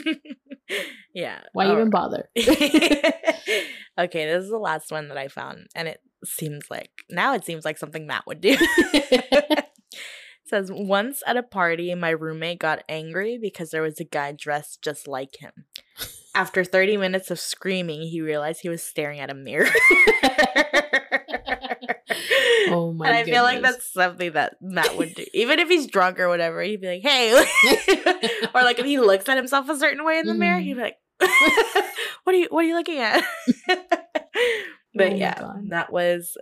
yeah. 1.13 1.41
Why 1.53 1.65
Oh. 1.67 1.73
even 1.73 1.89
bother? 1.91 2.29
okay, 2.37 4.25
this 4.25 4.43
is 4.43 4.49
the 4.49 4.57
last 4.57 4.91
one 4.91 5.09
that 5.09 5.17
I 5.17 5.27
found, 5.27 5.67
and 5.75 5.87
it 5.87 5.99
seems 6.23 6.65
like 6.71 6.89
now 7.09 7.35
it 7.35 7.45
seems 7.45 7.63
like 7.65 7.77
something 7.77 8.07
Matt 8.07 8.25
would 8.25 8.41
do. 8.41 8.55
It 10.47 10.49
says 10.49 10.71
once 10.71 11.23
at 11.25 11.37
a 11.37 11.43
party, 11.43 11.93
my 11.95 12.11
roommate 12.11 12.59
got 12.59 12.83
angry 12.87 13.37
because 13.41 13.71
there 13.71 13.81
was 13.81 13.99
a 13.99 14.03
guy 14.03 14.31
dressed 14.31 14.81
just 14.83 15.07
like 15.07 15.37
him. 15.39 15.65
After 16.35 16.63
30 16.65 16.97
minutes 16.97 17.31
of 17.31 17.39
screaming, 17.39 18.01
he 18.03 18.21
realized 18.21 18.59
he 18.61 18.69
was 18.69 18.83
staring 18.83 19.19
at 19.19 19.29
a 19.29 19.33
mirror. 19.33 19.69
Oh 22.67 22.91
my 22.93 23.05
god. 23.05 23.09
And 23.11 23.17
I 23.19 23.23
feel 23.31 23.43
like 23.43 23.61
that's 23.61 23.93
something 23.93 24.31
that 24.33 24.55
Matt 24.61 24.97
would 24.97 25.13
do. 25.13 25.23
Even 25.33 25.59
if 25.59 25.67
he's 25.69 25.85
drunk 25.85 26.19
or 26.19 26.27
whatever, 26.27 26.61
he'd 26.63 26.81
be 26.81 26.87
like, 26.87 27.01
hey. 27.03 27.31
or 28.55 28.63
like 28.63 28.79
if 28.79 28.85
he 28.85 28.99
looks 28.99 29.29
at 29.29 29.37
himself 29.37 29.69
a 29.69 29.77
certain 29.77 30.03
way 30.03 30.17
in 30.17 30.25
the 30.25 30.33
mirror, 30.33 30.59
Mhm. 30.59 30.63
he'd 30.63 30.73
be 30.73 30.81
like, 30.81 30.97
what 32.23 32.33
are 32.35 32.39
you 32.39 32.47
what 32.49 32.65
are 32.65 32.67
you 32.67 32.75
looking 32.75 32.97
at? 32.97 33.23
but 33.67 35.11
Oh 35.11 35.15
yeah, 35.15 35.39
God. 35.39 35.69
that 35.69 35.91
was 35.91 36.35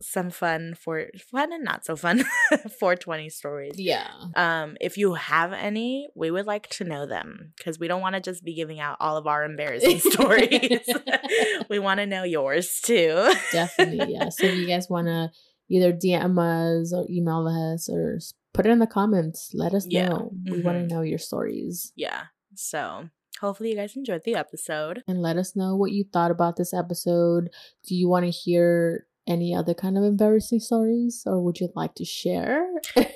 some 0.00 0.30
fun 0.30 0.74
for 0.74 1.06
fun 1.30 1.52
and 1.52 1.64
not 1.64 1.84
so 1.84 1.96
fun 1.96 2.24
420 2.78 3.28
stories. 3.30 3.74
yeah. 3.78 4.06
Um, 4.36 4.76
if 4.80 4.96
you 4.96 5.14
have 5.14 5.52
any, 5.52 6.08
we 6.14 6.30
would 6.30 6.46
like 6.46 6.68
to 6.70 6.84
know 6.84 7.04
them 7.06 7.52
because 7.56 7.78
we 7.80 7.88
don't 7.88 8.00
want 8.00 8.14
to 8.14 8.20
just 8.20 8.44
be 8.44 8.54
giving 8.54 8.78
out 8.78 8.96
all 9.00 9.16
of 9.16 9.26
our 9.26 9.44
embarrassing 9.44 9.98
stories. 10.12 10.80
we 11.68 11.78
want 11.78 11.98
to 11.98 12.06
know 12.06 12.22
yours 12.22 12.80
too. 12.82 13.32
Definitely, 13.52 14.14
yeah. 14.14 14.28
So 14.28 14.46
if 14.46 14.54
you 14.56 14.66
guys 14.66 14.88
want 14.88 15.08
to 15.08 15.30
either 15.70 15.92
DM 15.92 16.38
us 16.38 16.92
or 16.92 17.04
email 17.10 17.46
us 17.48 17.88
or 17.88 18.18
put 18.54 18.66
it 18.66 18.70
in 18.70 18.78
the 18.78 18.86
comments, 18.86 19.50
let 19.52 19.74
us 19.74 19.86
Yeah. 19.88 20.08
know. 20.08 20.30
We 20.50 20.62
want 20.62 20.78
Mhm. 20.78 20.88
to 20.88 20.94
know 20.94 21.02
your 21.02 21.18
stories. 21.18 21.92
yeah. 21.96 22.24
So 22.54 23.08
hopefully 23.40 23.70
you 23.70 23.76
guys 23.76 23.94
enjoyed 23.96 24.22
the 24.24 24.34
episode. 24.34 25.02
And 25.06 25.20
let 25.22 25.36
us 25.36 25.54
know 25.54 25.76
what 25.76 25.92
you 25.92 26.04
thought 26.12 26.30
about 26.30 26.56
this 26.56 26.72
episode. 26.72 27.50
Do 27.86 27.94
you 27.94 28.08
want 28.08 28.24
to 28.24 28.30
hear 28.30 29.06
any 29.28 29.54
other 29.54 29.74
kind 29.74 29.96
of 29.98 30.04
embarrassing 30.04 30.60
stories 30.60 31.22
or 31.26 31.40
would 31.40 31.60
you 31.60 31.68
like 31.76 31.94
to 31.96 32.04
share? 32.04 32.66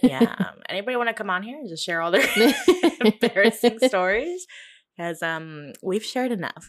Yeah. 0.03 0.35
um, 0.39 0.61
anybody 0.69 0.97
want 0.97 1.09
to 1.09 1.15
come 1.15 1.31
on 1.31 1.43
here 1.43 1.59
and 1.59 1.69
just 1.69 1.85
share 1.85 2.01
all 2.01 2.11
their 2.11 2.29
embarrassing 3.05 3.79
stories? 3.87 4.47
Because 4.97 5.23
um 5.23 5.73
we've 5.83 6.05
shared 6.05 6.33
enough. 6.33 6.69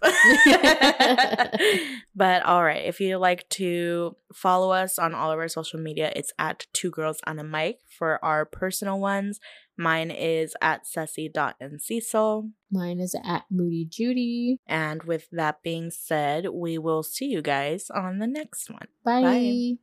but 2.16 2.44
all 2.46 2.64
right, 2.64 2.86
if 2.86 3.02
you'd 3.02 3.18
like 3.18 3.48
to 3.50 4.16
follow 4.34 4.72
us 4.72 4.98
on 4.98 5.14
all 5.14 5.30
of 5.32 5.40
our 5.40 5.50
social 5.50 5.80
media, 5.80 6.12
it's 6.16 6.32
at 6.40 6.66
two 6.72 6.90
girls 6.90 7.20
on 7.28 7.38
a 7.38 7.44
mic 7.44 7.80
for 7.98 8.24
our 8.24 8.46
personal 8.46 8.98
ones. 8.98 9.42
Mine 9.78 10.12
is 10.12 10.56
at 10.62 10.86
Ceci.ncecil. 10.86 12.52
Mine 12.72 13.00
is 13.00 13.16
at 13.24 13.46
Moody 13.50 13.86
Judy. 13.86 14.58
And 14.68 15.04
with 15.04 15.30
that 15.32 15.64
being 15.64 15.92
said, 15.92 16.48
we 16.50 16.78
will 16.78 17.04
see 17.04 17.26
you 17.26 17.42
guys 17.42 17.90
on 17.90 18.20
the 18.20 18.28
next 18.28 18.70
one. 18.70 18.88
Bye. 19.04 19.22
Bye. 19.22 19.74